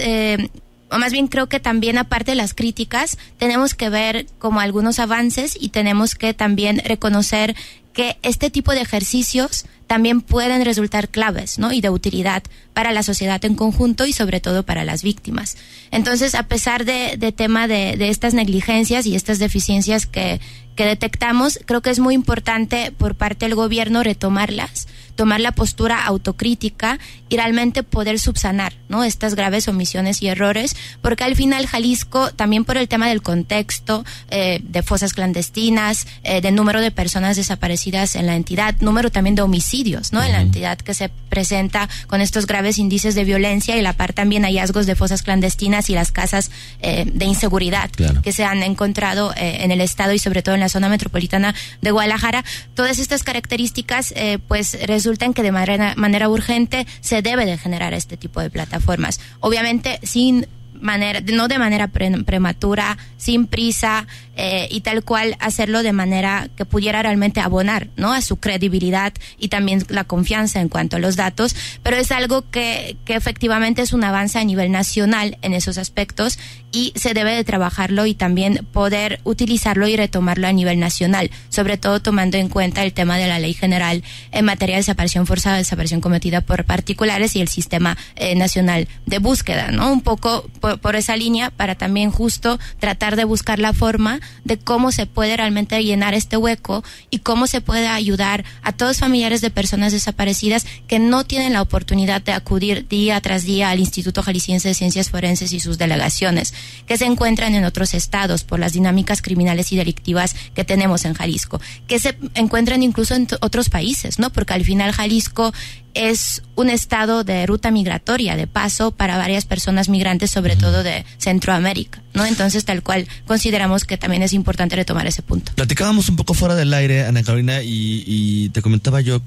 [0.90, 4.98] o más bien creo que también aparte de las críticas, tenemos que ver como algunos
[4.98, 7.54] avances y tenemos que también reconocer
[7.98, 11.72] que este tipo de ejercicios también pueden resultar claves ¿no?
[11.72, 15.56] y de utilidad para la sociedad en conjunto y sobre todo para las víctimas.
[15.90, 20.40] Entonces, a pesar de, de tema de, de, estas negligencias y estas deficiencias que,
[20.76, 24.86] que detectamos, creo que es muy importante por parte del gobierno retomarlas,
[25.18, 29.02] tomar la postura autocrítica y realmente poder subsanar ¿no?
[29.02, 34.04] estas graves omisiones y errores, porque al final Jalisco, también por el tema del contexto,
[34.30, 39.34] eh, de fosas clandestinas, eh, de número de personas desaparecidas en la entidad, número también
[39.34, 40.22] de homicidios ¿no?
[40.22, 44.12] en la entidad que se presenta con estos graves índices de violencia y la par
[44.12, 47.90] también hallazgos de fosas clandestinas y las casas eh, de inseguridad
[48.22, 51.90] que se han encontrado en el estado y sobre todo en la zona metropolitana de
[51.90, 52.44] Guadalajara.
[52.74, 54.14] Todas estas características
[54.46, 59.20] pues resultan que de manera, manera urgente se debe de generar este tipo de plataformas.
[59.40, 60.46] Obviamente sin
[60.80, 64.06] manera, no de manera prematura, sin prisa
[64.40, 68.12] eh, y tal cual hacerlo de manera que pudiera realmente abonar, ¿no?
[68.12, 72.48] A su credibilidad y también la confianza en cuanto a los datos, pero es algo
[72.50, 76.38] que, que efectivamente es un avance a nivel nacional en esos aspectos
[76.70, 81.78] y se debe de trabajarlo y también poder utilizarlo y retomarlo a nivel nacional, sobre
[81.78, 85.56] todo tomando en cuenta el tema de la ley general en materia de desaparición forzada,
[85.56, 89.92] desaparición cometida por particulares y el sistema eh, nacional de búsqueda, ¿no?
[89.92, 94.92] Un poco por, esa línea para también justo tratar de buscar la forma de cómo
[94.92, 99.50] se puede realmente llenar este hueco y cómo se puede ayudar a todos familiares de
[99.50, 104.68] personas desaparecidas que no tienen la oportunidad de acudir día tras día al Instituto Jalisciense
[104.68, 106.54] de Ciencias Forenses y sus delegaciones,
[106.86, 111.14] que se encuentran en otros estados por las dinámicas criminales y delictivas que tenemos en
[111.14, 114.30] Jalisco, que se encuentran incluso en otros países, ¿no?
[114.30, 115.52] Porque al final Jalisco
[115.94, 121.04] es un estado de ruta migratoria, de paso para varias personas migrantes, sobre todo de
[121.18, 122.24] Centroamérica, ¿no?
[122.24, 125.52] Entonces, tal cual, consideramos que también es importante retomar ese punto.
[125.54, 129.20] Platicábamos un poco fuera del aire, Ana Carolina, y, te comentaba yo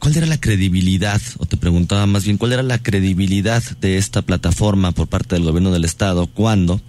[0.00, 4.20] ¿Cuál era la credibilidad, o te preguntaba más bien, cuál era la credibilidad de esta
[4.20, 6.82] plataforma por parte del gobierno del Estado cuando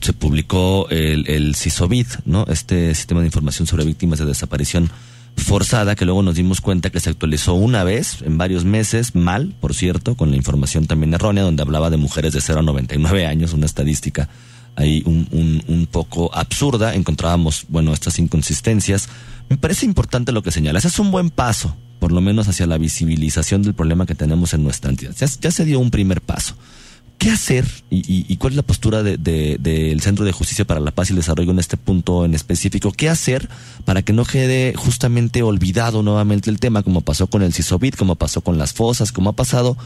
[0.00, 2.46] se publicó el, el CISOVID, ¿no?
[2.48, 4.90] Este sistema de información sobre víctimas de desaparición
[5.36, 9.54] forzada que luego nos dimos cuenta que se actualizó una vez en varios meses, mal,
[9.60, 13.26] por cierto, con la información también errónea, donde hablaba de mujeres de 0 a 99
[13.26, 14.28] años, una estadística
[14.76, 16.94] ahí un, un, poco absurda.
[16.94, 19.08] Encontrábamos, bueno, estas inconsistencias.
[19.48, 20.84] Me parece importante lo que señalas.
[20.84, 24.62] Es un buen paso, por lo menos hacia la visibilización del problema que tenemos en
[24.62, 25.14] nuestra entidad.
[25.16, 26.56] Ya, se dio un primer paso.
[27.18, 31.10] ¿Qué hacer y, cuál es la postura del de, Centro de Justicia para la Paz
[31.10, 32.92] y el Desarrollo en este punto en específico?
[32.92, 33.46] ¿Qué hacer
[33.84, 38.16] para que no quede justamente olvidado nuevamente el tema, como pasó con el CISOVID, como
[38.16, 39.76] pasó con las fosas, como ha pasado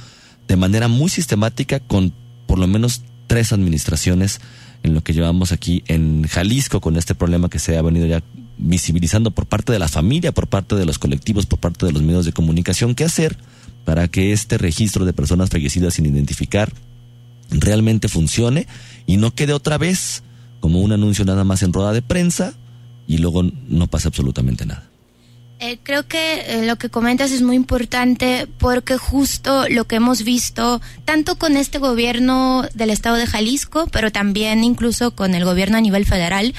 [0.47, 2.13] de manera muy sistemática con
[2.47, 4.41] por lo menos tres administraciones
[4.85, 8.23] en lo que llevamos aquí en Jalisco con este problema que se ha venido ya
[8.59, 12.03] visibilizando por parte de la familia, por parte de los colectivos, por parte de los
[12.03, 12.95] medios de comunicación?
[12.95, 13.37] ¿Qué hacer
[13.85, 16.73] para que este registro de personas fallecidas sin identificar
[17.51, 18.67] realmente funcione
[19.07, 20.23] y no quede otra vez
[20.61, 22.53] como un anuncio nada más en rueda de prensa
[23.07, 24.89] y luego no pasa absolutamente nada.
[25.67, 30.23] Eh, creo que eh, lo que comentas es muy importante porque justo lo que hemos
[30.23, 35.79] visto, tanto con este gobierno del estado de Jalisco, pero también incluso con el gobierno
[35.79, 36.53] a nivel federal,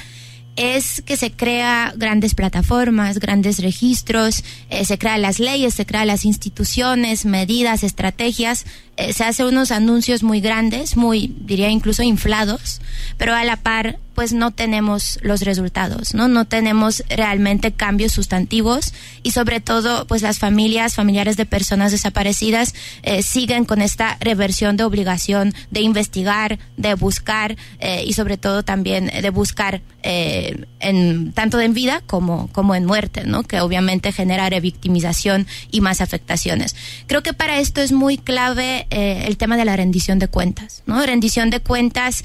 [0.55, 6.07] es que se crea grandes plataformas, grandes registros, eh, se crean las leyes, se crean
[6.07, 8.65] las instituciones, medidas, estrategias,
[8.97, 12.81] eh, se hace unos anuncios muy grandes, muy, diría incluso inflados,
[13.17, 16.27] pero a la par pues no tenemos los resultados, ¿no?
[16.27, 22.73] No tenemos realmente cambios sustantivos y sobre todo, pues las familias, familiares de personas desaparecidas
[23.03, 28.63] eh, siguen con esta reversión de obligación de investigar, de buscar eh, y sobre todo
[28.63, 33.43] también de buscar eh, en tanto en vida como como en muerte, ¿no?
[33.43, 36.75] Que obviamente genera revictimización y más afectaciones.
[37.07, 41.05] Creo que para esto es muy clave el tema de la rendición de cuentas, ¿no?
[41.05, 42.23] Rendición de cuentas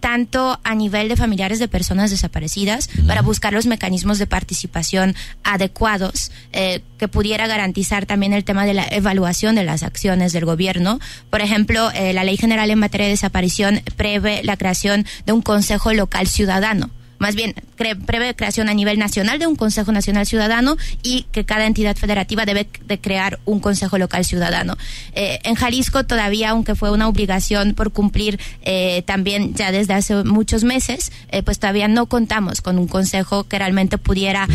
[0.00, 5.14] tanto a nivel de familiares de personas desaparecidas para buscar los mecanismos de participación
[5.44, 10.44] adecuados eh, que pudiera garantizar también el tema de la evaluación de las acciones del
[10.44, 10.98] gobierno.
[11.30, 15.42] Por ejemplo, eh, la Ley General en materia de desaparición prevé la creación de un
[15.42, 20.76] Consejo Local Ciudadano más bien prevé creación a nivel nacional de un Consejo Nacional Ciudadano
[21.02, 24.76] y que cada entidad federativa debe de crear un Consejo Local Ciudadano.
[25.14, 30.24] Eh, en Jalisco todavía, aunque fue una obligación por cumplir eh, también ya desde hace
[30.24, 34.48] muchos meses, eh, pues todavía no contamos con un consejo que realmente pudiera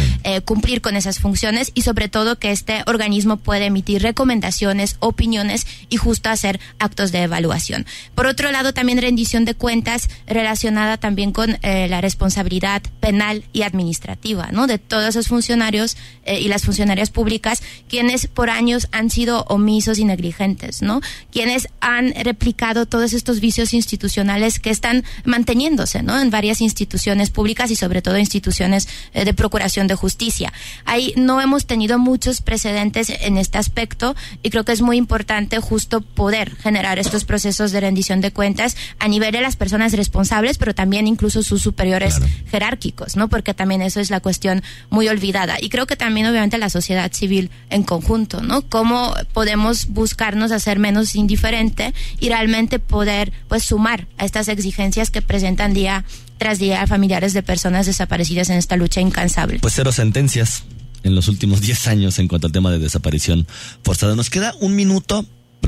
[0.46, 5.98] cumplir con esas funciones y sobre todo que este organismo puede emitir recomendaciones, opiniones y
[5.98, 7.86] justo hacer actos de evaluación.
[8.16, 13.13] Por otro lado, también rendición de cuentas relacionada también con la responsabilidad penal
[13.54, 14.68] y administrativa, ¿no?
[14.68, 20.00] De todos esos funcionarios eh, y las funcionarias públicas quienes por años han sido omisos
[20.00, 21.02] y negligentes, ¿no?
[21.32, 26.20] Quienes han replicado todos estos vicios institucionales que están manteniéndose, ¿no?
[26.20, 30.52] En varias instituciones públicas y sobre todo instituciones eh, de procuración de justicia.
[30.86, 35.60] Ahí no hemos tenido muchos precedentes en este aspecto y creo que es muy importante
[35.60, 40.58] justo poder generar estos procesos de rendición de cuentas a nivel de las personas responsables,
[40.58, 42.16] pero también incluso sus superiores
[42.50, 43.28] jerárquicos, ¿no?
[43.28, 45.58] Porque también eso es la cuestión muy olvidada.
[45.60, 48.62] Y creo que también obviamente la sociedad civil en conjunto, ¿no?
[48.62, 55.22] Cómo podemos buscarnos hacer menos indiferente y realmente poder pues sumar a estas exigencias que
[55.22, 56.06] presentan día
[56.38, 59.60] tras día familiares de personas desaparecidas en esta lucha incansable.
[59.60, 60.64] Pues cero sentencias
[61.04, 63.46] en los últimos 10 años en cuanto al tema de desaparición
[63.84, 64.16] forzada.
[64.16, 65.26] Nos queda un minuto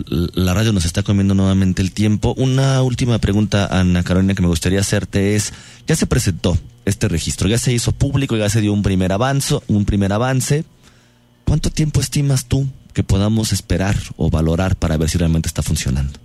[0.07, 2.33] la radio nos está comiendo nuevamente el tiempo.
[2.37, 5.53] Una última pregunta, Ana Carolina, que me gustaría hacerte es,
[5.87, 9.59] ya se presentó este registro, ya se hizo público, ya se dio un primer avance,
[9.67, 10.63] un primer avance.
[11.43, 16.19] ¿Cuánto tiempo estimas tú que podamos esperar o valorar para ver si realmente está funcionando?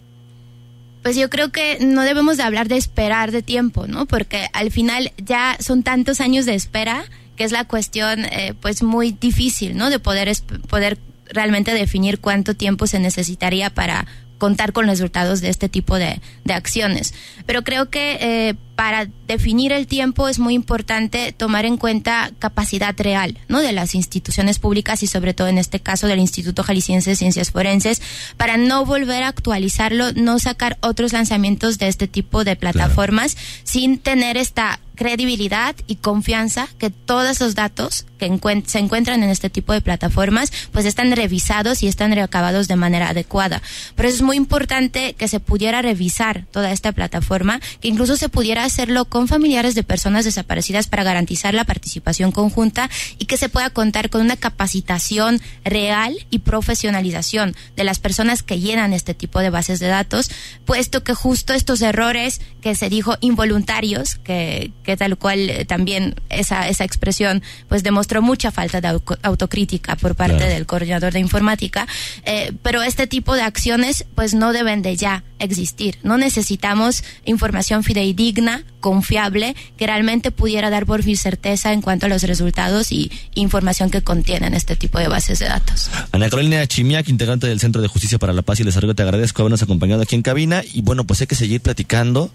[1.03, 4.07] Pues yo creo que no debemos de hablar de esperar de tiempo, ¿no?
[4.07, 7.05] Porque al final ya son tantos años de espera
[7.37, 9.89] que es la cuestión eh, pues muy difícil, ¿no?
[9.89, 10.31] De poder,
[10.69, 10.99] poder
[11.33, 14.07] realmente definir cuánto tiempo se necesitaría para
[14.37, 17.15] contar con resultados de este tipo de, de acciones.
[17.47, 22.95] Pero creo que eh, para definir el tiempo es muy importante tomar en cuenta capacidad
[22.97, 23.61] real ¿no?
[23.61, 27.51] de las instituciones públicas y sobre todo en este caso del Instituto Jalisciense de Ciencias
[27.51, 28.01] Forenses
[28.39, 33.99] para no volver a actualizarlo, no sacar otros lanzamientos de este tipo de plataformas sin
[33.99, 38.27] tener esta credibilidad y confianza que todos los datos que
[38.67, 43.09] se encuentran en este tipo de plataformas pues están revisados y están reacabados de manera
[43.09, 43.63] adecuada.
[43.95, 48.63] Pero es muy importante que se pudiera revisar toda esta plataforma, que incluso se pudiera
[48.71, 53.71] hacerlo con familiares de personas desaparecidas para garantizar la participación conjunta y que se pueda
[53.71, 59.51] contar con una capacitación real y profesionalización de las personas que llenan este tipo de
[59.51, 60.31] bases de datos,
[60.65, 66.17] puesto que justo estos errores que se dijo involuntarios, que que tal cual eh, también
[66.29, 71.87] esa, esa expresión pues demostró mucha falta de autocrítica por parte del coordinador de informática,
[72.25, 75.99] eh, pero este tipo de acciones pues no deben de ya existir.
[76.03, 82.09] No necesitamos información fidedigna, confiable, que realmente pudiera dar por fin certeza en cuanto a
[82.09, 85.91] los resultados y información que contienen este tipo de bases de datos.
[86.13, 89.03] Ana Carolina Chimiak, integrante del Centro de Justicia para la Paz y el Desarrollo, te
[89.03, 92.31] agradezco habernos acompañado aquí en cabina y bueno, pues hay que seguir platicando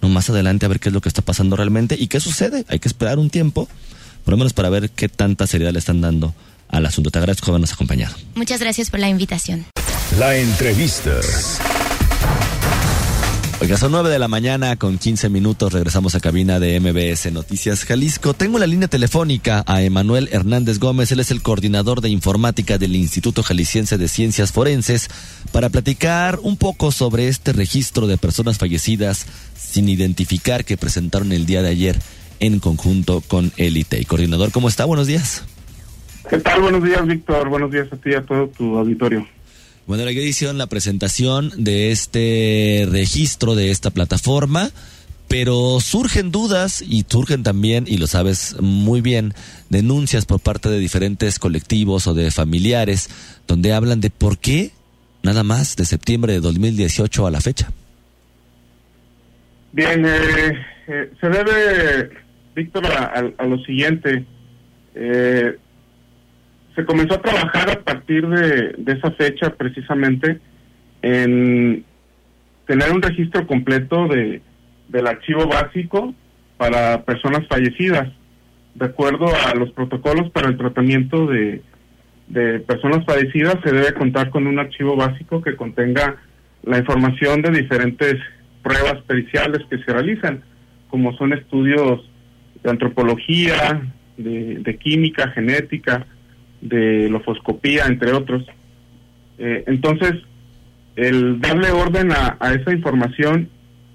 [0.00, 2.64] no más adelante a ver qué es lo que está pasando realmente y qué sucede.
[2.68, 3.68] Hay que esperar un tiempo,
[4.24, 6.34] por lo menos para ver qué tanta seriedad le están dando
[6.68, 7.10] al asunto.
[7.10, 8.14] Te agradezco habernos acompañado.
[8.34, 9.66] Muchas gracias por la invitación.
[10.18, 11.12] La entrevista.
[13.62, 15.74] Oiga, son nueve de la mañana con 15 minutos.
[15.74, 18.32] Regresamos a cabina de MBS Noticias Jalisco.
[18.32, 21.12] Tengo la línea telefónica a Emanuel Hernández Gómez.
[21.12, 25.10] Él es el coordinador de informática del Instituto Jalisciense de Ciencias Forenses
[25.52, 29.26] para platicar un poco sobre este registro de personas fallecidas
[29.58, 31.98] sin identificar que presentaron el día de ayer
[32.40, 34.02] en conjunto con Elite.
[34.06, 34.86] Coordinador, ¿cómo está?
[34.86, 35.44] Buenos días.
[36.30, 36.62] ¿Qué tal?
[36.62, 37.50] Buenos días, Víctor.
[37.50, 39.26] Buenos días a ti y a todo tu auditorio.
[39.90, 44.70] Bueno, la hicieron la presentación de este registro de esta plataforma,
[45.26, 49.34] pero surgen dudas y surgen también, y lo sabes muy bien,
[49.68, 53.10] denuncias por parte de diferentes colectivos o de familiares
[53.48, 54.70] donde hablan de por qué
[55.24, 57.72] nada más de septiembre de 2018 a la fecha.
[59.72, 62.10] Bien, eh, eh, se debe,
[62.54, 64.24] Víctor, a, lo siguiente.
[64.94, 65.58] Eh,
[66.74, 70.38] se comenzó a trabajar a partir de, de, esa fecha precisamente
[71.02, 71.84] en
[72.66, 74.40] tener un registro completo de,
[74.88, 76.14] del archivo básico
[76.56, 78.08] para personas fallecidas,
[78.74, 81.62] de acuerdo a los protocolos para el tratamiento de,
[82.28, 86.16] de personas fallecidas, se debe contar con un archivo básico que contenga
[86.62, 88.16] la información de diferentes
[88.62, 90.42] pruebas periciales que se realizan,
[90.88, 92.08] como son estudios
[92.62, 93.82] de antropología,
[94.16, 96.06] de, química, genética,
[96.60, 98.44] de lofoscopía, entre otros.
[99.38, 100.14] Eh, entonces,
[100.96, 103.48] el darle orden a, esa información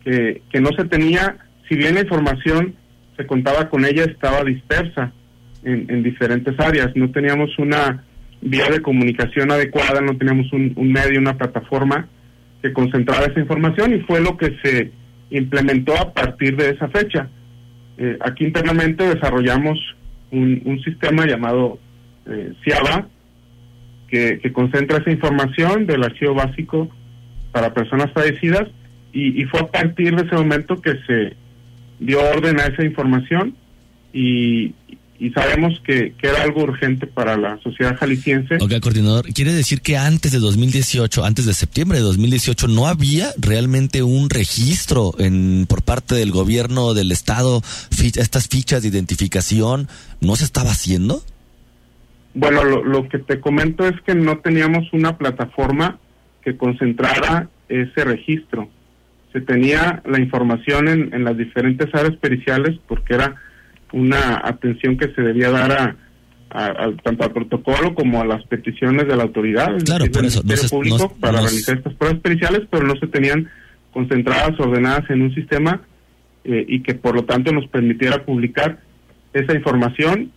[0.04, 1.38] que, que, no se tenía,
[1.70, 2.76] si bien la información
[3.18, 5.12] se contaba con ella, estaba dispersa
[5.64, 6.92] en, en diferentes áreas.
[6.96, 8.04] No teníamos una
[8.46, 12.08] vía de comunicación adecuada, no teníamos un, medio, una plataforma
[12.62, 14.92] que concentrara esa información y fue lo que se
[15.32, 17.28] implementó a partir de esa fecha.
[17.98, 19.80] Eh, aquí internamente desarrollamos
[20.32, 21.80] un, sistema llamado
[22.26, 23.08] eh, CIABA
[24.08, 26.90] que, concentra esa información del archivo básico
[27.52, 28.70] para personas fallecidas
[29.12, 31.38] y, fue a partir de ese momento que se
[32.00, 33.56] dio orden a esa información
[34.12, 34.74] y,
[35.20, 38.58] y sabemos que, era algo urgente para la sociedad jalisciense.
[38.60, 43.32] Ok, coordinador, ¿quiere decir que antes de 2018, antes de septiembre de 2018, no había
[43.38, 47.62] realmente un registro en por parte del gobierno del estado,
[48.02, 49.88] estas fichas de identificación,
[50.20, 51.24] no se estaba haciendo?
[52.36, 56.00] Bueno, lo, que te comento es que no teníamos una plataforma
[56.44, 58.70] que concentrara ese registro.
[59.34, 63.36] Se tenía la información en, en las diferentes áreas periciales porque era
[63.94, 65.96] una atención que se debía dar a,
[67.04, 71.16] tanto al protocolo como a las peticiones de la autoridad, claro, por eso, Ministerio Público,
[71.20, 73.50] para realizar estas pruebas periciales, pero no se tenían
[73.92, 75.82] concentradas, ordenadas en un sistema
[76.44, 78.80] eh, y que por lo tanto nos permitiera publicar
[79.34, 80.32] esa información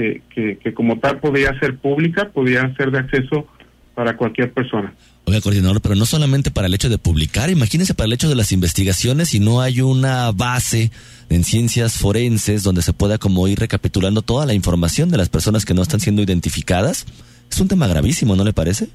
[0.00, 3.46] que, que, que como tal podía ser pública, podía ser de acceso
[3.94, 4.94] para cualquier persona.
[5.26, 8.34] Oiga, coordinador, pero no solamente para el hecho de publicar, imagínese para el hecho de
[8.34, 10.90] las investigaciones si no hay una base
[11.28, 15.66] en ciencias forenses donde se pueda como ir recapitulando toda la información de las personas
[15.66, 17.06] que no están siendo identificadas.
[17.50, 18.88] Es un tema gravísimo, ¿no le parece?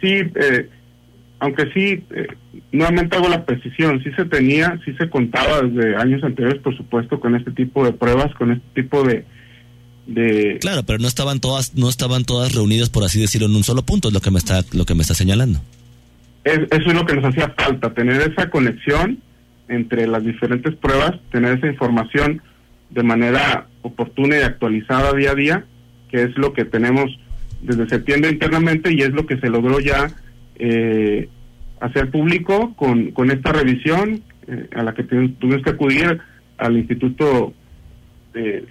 [0.00, 0.68] Sí, eh,
[1.38, 2.28] aunque sí, eh,
[2.72, 7.20] nuevamente hago la precisión, sí se tenía, sí se contaba desde años anteriores, por supuesto,
[7.20, 9.24] con este tipo de pruebas, con este tipo de,
[10.06, 10.58] de...
[10.60, 13.82] Claro, pero no estaban todas, no estaban todas reunidas, por así decirlo, en un solo
[13.82, 15.60] punto, es lo que me está, lo que me está señalando.
[16.44, 19.18] eso es lo que nos hacía falta, tener esa conexión
[19.68, 22.40] entre las diferentes pruebas, tener esa información
[22.90, 25.64] de manera oportuna y actualizada día a día,
[26.08, 27.10] que es lo que tenemos
[27.60, 30.08] desde septiembre internamente y es lo que se logró ya
[30.58, 31.28] eh,
[31.80, 36.18] hacer público con, con esta revisión eh, a la que tuvimos que acudir
[36.58, 37.52] al Instituto
[38.32, 38.66] de,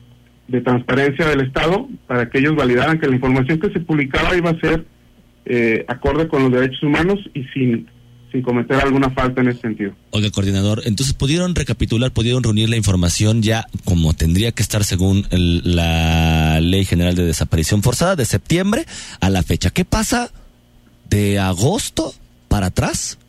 [0.63, 4.59] Transparencia del Estado para que ellos validaran que la información que se publicaba iba a
[4.59, 4.85] ser
[5.45, 7.87] eh, acorde con los derechos humanos y sin
[8.35, 9.93] sin cometer alguna falta en ese sentido.
[10.09, 15.25] Oiga, coordinador, entonces pudieron recapitular, pudieron reunir la información ya como tendría que estar según
[15.31, 18.85] la Ley General de Desaparición Forzada de septiembre
[19.21, 19.69] a la fecha.
[19.69, 20.31] ¿Qué pasa
[21.09, 22.13] de agosto
[22.47, 23.19] para atrás?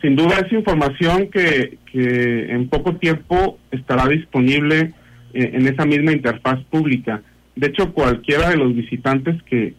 [0.00, 4.92] Sin duda es información que, que en poco tiempo estará disponible
[5.32, 7.22] eh, en esa misma interfaz pública.
[7.56, 9.74] De hecho, cualquiera de los visitantes que,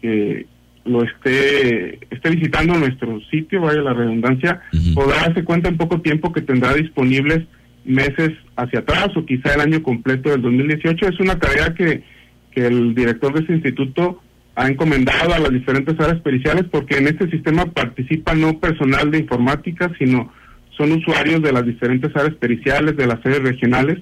[0.00, 0.46] que,
[0.84, 4.60] lo esté, esté visitando nuestro sitio, vaya la redundancia,
[4.94, 7.46] podrá darse cuenta en poco tiempo que tendrá disponibles
[7.84, 11.08] meses hacia atrás o quizá el año completo del 2018.
[11.08, 12.02] Es una tarea que,
[12.50, 14.20] que el director de ese instituto
[14.54, 19.18] ha encomendado a las diferentes áreas periciales porque en este sistema participa no personal de
[19.18, 20.32] informática, sino
[20.76, 23.98] son usuarios de las diferentes áreas periciales, de las sedes regionales,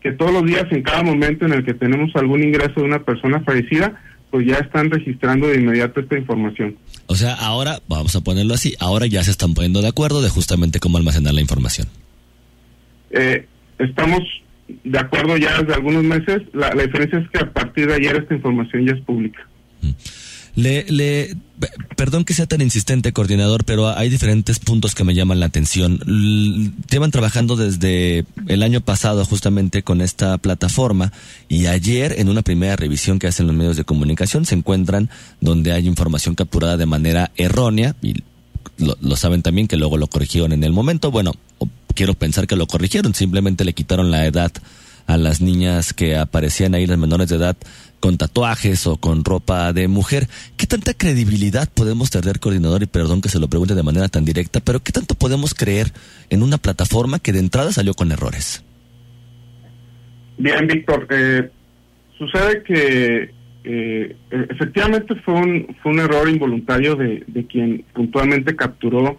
[0.00, 3.04] que todos los días, en cada momento en el que tenemos algún ingreso de una
[3.04, 6.76] persona fallecida, pues ya están registrando de inmediato esta información.
[7.06, 10.28] O sea, ahora, vamos a ponerlo así, ahora ya se están poniendo de acuerdo de
[10.28, 11.88] justamente cómo almacenar la información.
[13.10, 13.46] Eh,
[13.78, 14.20] estamos
[14.68, 18.34] de acuerdo ya desde algunos meses, la, diferencia es que a partir de ayer esta
[18.34, 19.46] información ya es pública.
[19.84, 19.94] Mm.
[20.56, 21.36] Le, le,
[21.96, 25.98] perdón que sea tan insistente, coordinador, pero hay diferentes puntos que me llaman la atención.
[26.88, 31.12] llevan trabajando desde el año pasado justamente con esta plataforma
[31.48, 35.10] y ayer en una primera revisión que hacen los medios de comunicación se encuentran
[35.40, 38.22] donde hay información capturada de manera errónea y
[38.78, 41.10] lo, lo saben también que luego lo corrigieron en el momento.
[41.10, 41.32] Bueno,
[41.94, 44.52] quiero pensar que lo corrigieron, simplemente le quitaron la edad
[45.06, 47.56] a las niñas que aparecían ahí, las menores de edad,
[48.04, 50.28] con tatuajes o con ropa de mujer.
[50.58, 52.82] ¿Qué tanta credibilidad podemos tener, coordinador?
[52.82, 55.86] Y perdón que se lo pregunte de manera tan directa, pero ¿qué tanto podemos creer
[56.28, 58.62] en una plataforma que de entrada salió con errores?
[60.36, 61.06] Bien, Víctor.
[61.08, 61.50] Eh,
[62.18, 63.30] sucede que
[63.64, 69.18] eh, efectivamente fue un, fue un error involuntario de, de quien puntualmente capturó,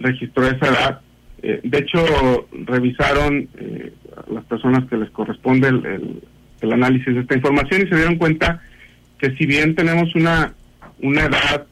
[0.00, 1.00] registró esa edad.
[1.42, 3.92] Eh, de hecho, revisaron eh,
[4.32, 6.22] las personas que les corresponde el, el,
[6.72, 8.62] análisis de esta información y se dieron cuenta
[9.18, 10.54] que si bien tenemos una,
[11.02, 11.66] una edad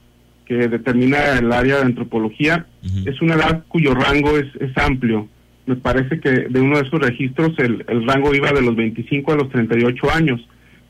[0.46, 2.66] que determina el área de antropología,
[3.06, 5.28] es una edad cuyo rango es, es amplio.
[5.66, 9.32] Me parece que de uno de esos registros el, el rango iba de los 25
[9.32, 10.40] a los 38 años.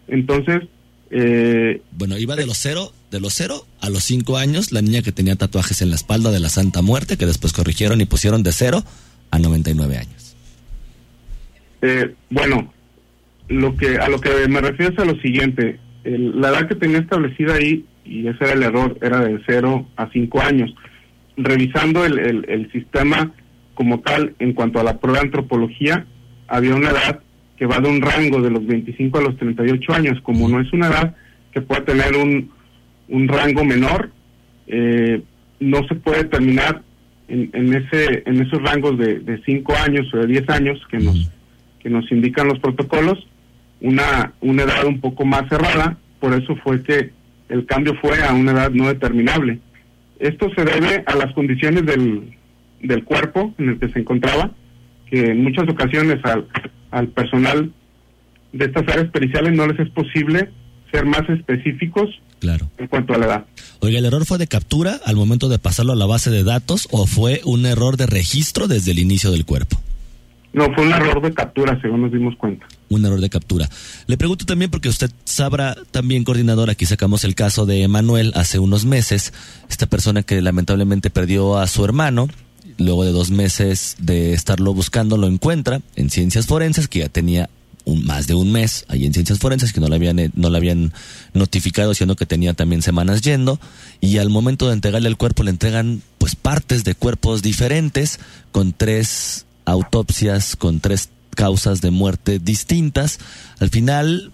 [0.09, 0.63] Entonces,
[1.15, 5.03] eh, bueno, iba de los cero, de los cero a los cinco años, la niña
[5.03, 8.43] que tenía tatuajes en la espalda de la Santa Muerte, que después corrigieron y pusieron
[8.43, 8.83] de cero
[9.31, 10.37] a 99 años.
[11.83, 12.73] Eh, bueno,
[13.49, 16.99] lo que a lo que me refiero es a lo siguiente, la edad que tenía
[16.99, 20.75] establecida ahí, y ese era el error, era de cero a cinco años.
[21.37, 23.33] Revisando el, el, el sistema
[23.75, 26.07] como tal, en cuanto a la prueba de antropología,
[26.49, 27.21] había una edad
[27.57, 30.73] que va de un rango de los 25 a los 38 años, como no es
[30.73, 31.15] una edad
[31.53, 32.51] que pueda tener un,
[33.09, 34.11] un rango menor,
[34.67, 35.23] eh,
[35.61, 36.83] no se puede determinar
[37.29, 40.99] en, en, ese en esos rangos de, de 5 años o de 10 años que
[40.99, 41.31] nos
[41.81, 43.27] que nos indican los protocolos
[43.83, 47.11] una una edad un poco más cerrada, por eso fue que
[47.49, 49.59] el cambio fue a una edad no determinable.
[50.19, 52.35] Esto se debe a las condiciones del,
[52.81, 54.53] del cuerpo en el que se encontraba,
[55.11, 56.47] que en muchas ocasiones al,
[56.91, 57.73] al personal
[58.53, 60.51] de estas áreas periciales no les es posible
[60.91, 62.09] ser más específicos
[62.39, 62.71] claro.
[62.79, 63.45] en cuanto a la edad.
[63.81, 66.87] Oiga, ¿el error fue de captura al momento de pasarlo a la base de datos
[66.91, 69.81] o fue un error de registro desde el inicio del cuerpo?
[70.53, 72.67] No, fue un error de captura, según nos dimos cuenta.
[72.93, 73.71] Un error de captura.
[74.07, 78.59] Le pregunto también porque usted sabrá también, coordinador, aquí sacamos el caso de Emanuel hace
[78.59, 79.33] unos meses,
[79.71, 82.29] esta persona que lamentablemente perdió a su hermano,
[82.79, 87.49] luego de dos meses de estarlo buscando, lo encuentra en ciencias forenses, que ya tenía
[87.85, 90.51] un, más de un mes ahí en ciencias forenses, que no le habían, eh, no
[90.51, 90.93] le habían
[91.33, 93.59] notificado, siendo que tenía también semanas yendo,
[94.01, 98.21] y al momento de entregarle el cuerpo le entregan pues partes de cuerpos diferentes,
[98.51, 103.19] con tres autopsias, con tres causas de muerte distintas.
[103.59, 104.33] Al final,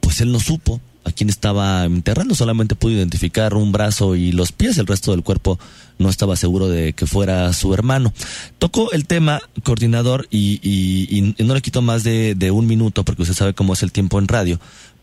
[0.00, 4.52] pues él no supo a quién estaba enterrando, solamente pudo identificar un brazo y los
[4.52, 5.58] pies, el resto del cuerpo
[5.98, 8.12] no estaba seguro de que fuera su hermano.
[8.58, 13.04] Tocó el tema, coordinador, y, y, y no le quito más de, de, un minuto
[13.04, 14.60] porque usted sabe cómo es el tiempo en radio,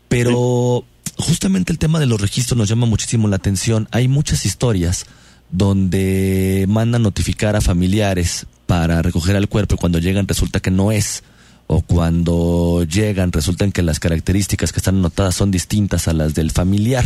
[0.08, 0.84] pero
[1.18, 3.88] justamente el tema de los registros nos llama muchísimo la atención.
[3.90, 5.06] Hay muchas historias
[5.50, 10.92] donde mandan notificar a familiares para recoger al cuerpo y cuando llegan resulta que no
[10.92, 11.24] es
[11.66, 16.52] o cuando llegan resultan que las características que están anotadas son distintas a las del
[16.52, 17.04] familiar.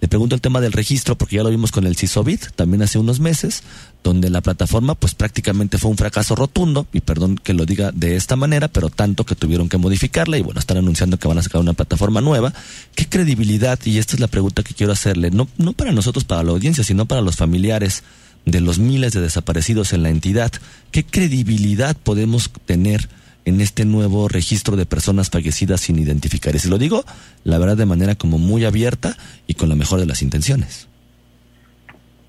[0.00, 2.98] Le pregunto el tema del registro porque ya lo vimos con el CISOBIT también hace
[2.98, 3.62] unos meses,
[4.02, 8.16] donde la plataforma pues prácticamente fue un fracaso rotundo, y perdón que lo diga de
[8.16, 11.42] esta manera, pero tanto que tuvieron que modificarla y bueno, están anunciando que van a
[11.42, 12.52] sacar una plataforma nueva.
[12.96, 13.78] ¿Qué credibilidad?
[13.84, 16.82] Y esta es la pregunta que quiero hacerle, no, no para nosotros, para la audiencia,
[16.82, 18.02] sino para los familiares
[18.44, 20.52] de los miles de desaparecidos en la entidad.
[20.90, 23.08] ¿Qué credibilidad podemos tener?
[23.46, 26.54] en este nuevo registro de personas fallecidas sin identificar.
[26.54, 27.04] Y se lo digo,
[27.44, 29.16] la verdad, de manera como muy abierta
[29.46, 30.88] y con la mejor de las intenciones.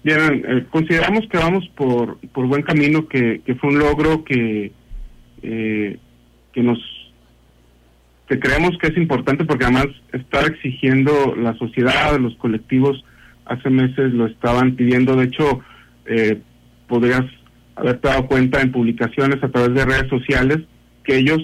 [0.04, 4.72] Bien, eh, consideramos que vamos por, por buen camino, que, que fue un logro que,
[5.42, 5.98] eh,
[6.54, 6.80] que nos
[8.28, 13.04] que creemos que es importante porque además estar exigiendo la sociedad, los colectivos,
[13.46, 15.16] hace meses lo estaban pidiendo.
[15.16, 15.62] De hecho,
[16.06, 16.42] eh,
[16.88, 17.24] podrías
[17.76, 20.60] haberte dado cuenta en publicaciones a través de redes sociales
[21.04, 21.40] que ellos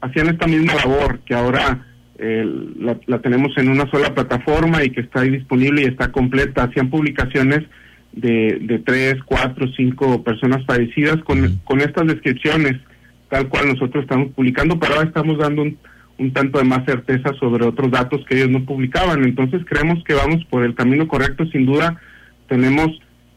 [0.00, 1.86] hacían esta misma labor que ahora
[2.18, 2.44] eh,
[2.78, 6.64] la, la, tenemos en una sola plataforma y que está ahí disponible y está completa.
[6.64, 7.64] Hacían publicaciones
[8.12, 12.80] de, de tres, cuatro, cinco personas fallecidas con, con estas descripciones,
[13.28, 15.76] tal cual nosotros estamos publicando, pero ahora estamos dando un,
[16.18, 19.24] un tanto de más certeza sobre otros datos que ellos no publicaban.
[19.24, 21.44] Entonces creemos que vamos por el camino correcto.
[21.46, 22.00] Sin duda
[22.48, 22.88] tenemos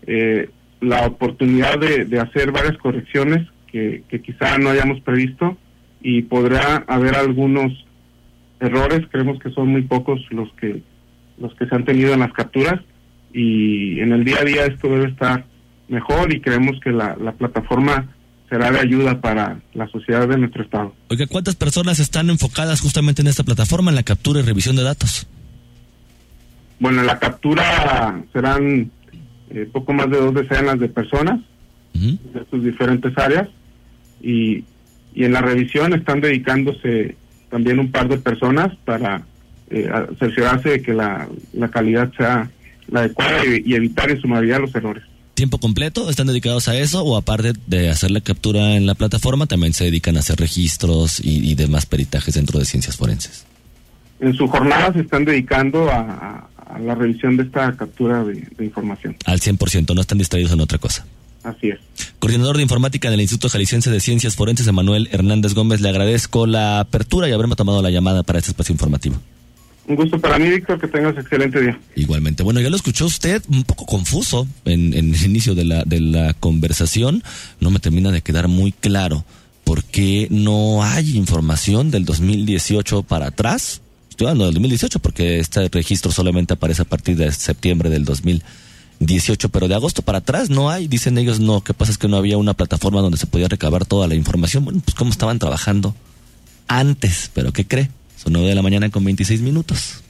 [0.06, 0.50] eh,
[0.82, 5.58] la oportunidad de, de hacer varias correcciones que, que quizá no hayamos previsto
[6.02, 7.72] y podrá haber algunos
[8.60, 10.82] errores, creemos que son muy pocos los que
[11.38, 12.82] los que se han tenido en las capturas
[13.32, 15.46] y en el día a día esto debe estar
[15.88, 18.08] mejor y creemos que la, la plataforma
[18.50, 20.96] será de ayuda para la sociedad de nuestro estado.
[21.10, 24.84] Oiga, ¿cuántas personas están enfocadas justamente en esta plataforma, en la captura y revisión de
[24.84, 25.28] datos?
[26.80, 28.92] Bueno, en la captura serán
[29.50, 31.40] eh, poco más de dos decenas de personas
[31.96, 32.20] uh -huh.
[32.34, 33.48] de sus diferentes áreas
[34.22, 34.64] y
[35.18, 37.16] y en la revisión están dedicándose
[37.50, 39.24] también un par de personas para
[39.72, 39.90] eh,
[40.20, 42.52] cerciorarse de que la, la calidad sea
[42.88, 45.04] la adecuada y, evitar en su mayoría los errores.
[45.34, 46.08] ¿Tiempo completo?
[46.12, 47.04] ¿Están dedicados a eso?
[47.04, 51.20] ¿O aparte de hacer la captura en la plataforma, también se dedican a hacer registros
[51.20, 53.44] y, demás peritajes dentro de ciencias forenses?
[54.20, 55.90] En su jornada se están dedicando
[56.70, 59.16] a, la revisión de esta captura de, de información.
[59.26, 61.06] Al 100%, no están distraídos en otra cosa.
[61.44, 61.80] Así es.
[62.20, 66.80] Coordinador de Informática del Instituto Jalisciense de Ciencias Forenses, Emanuel Hernández Gómez, le agradezco la
[66.80, 69.16] apertura y haberme tomado la llamada para este espacio informativo.
[69.88, 71.80] Un gusto para mí, Víctor, que tengas excelente día.
[71.96, 72.44] Igualmente.
[72.44, 76.02] Bueno, ya lo escuchó usted un poco confuso en, en el inicio de la, de
[76.02, 77.24] la conversación.
[77.62, 79.24] No me termina de quedar muy claro
[79.64, 83.82] por qué no hay información del 2018 para atrás.
[84.18, 89.68] Estoy del 2018 porque este registro solamente aparece a partir de septiembre del 2018, pero
[89.68, 90.88] de agosto para atrás no hay.
[90.88, 93.86] Dicen ellos no, que pasa es que no había una plataforma donde se podía recabar
[93.86, 94.66] toda la información.
[94.66, 95.94] Bueno, pues cómo estaban trabajando
[96.68, 97.92] antes, pero ¿qué cree?
[98.16, 100.02] Son 9 de la mañana con 26 minutos.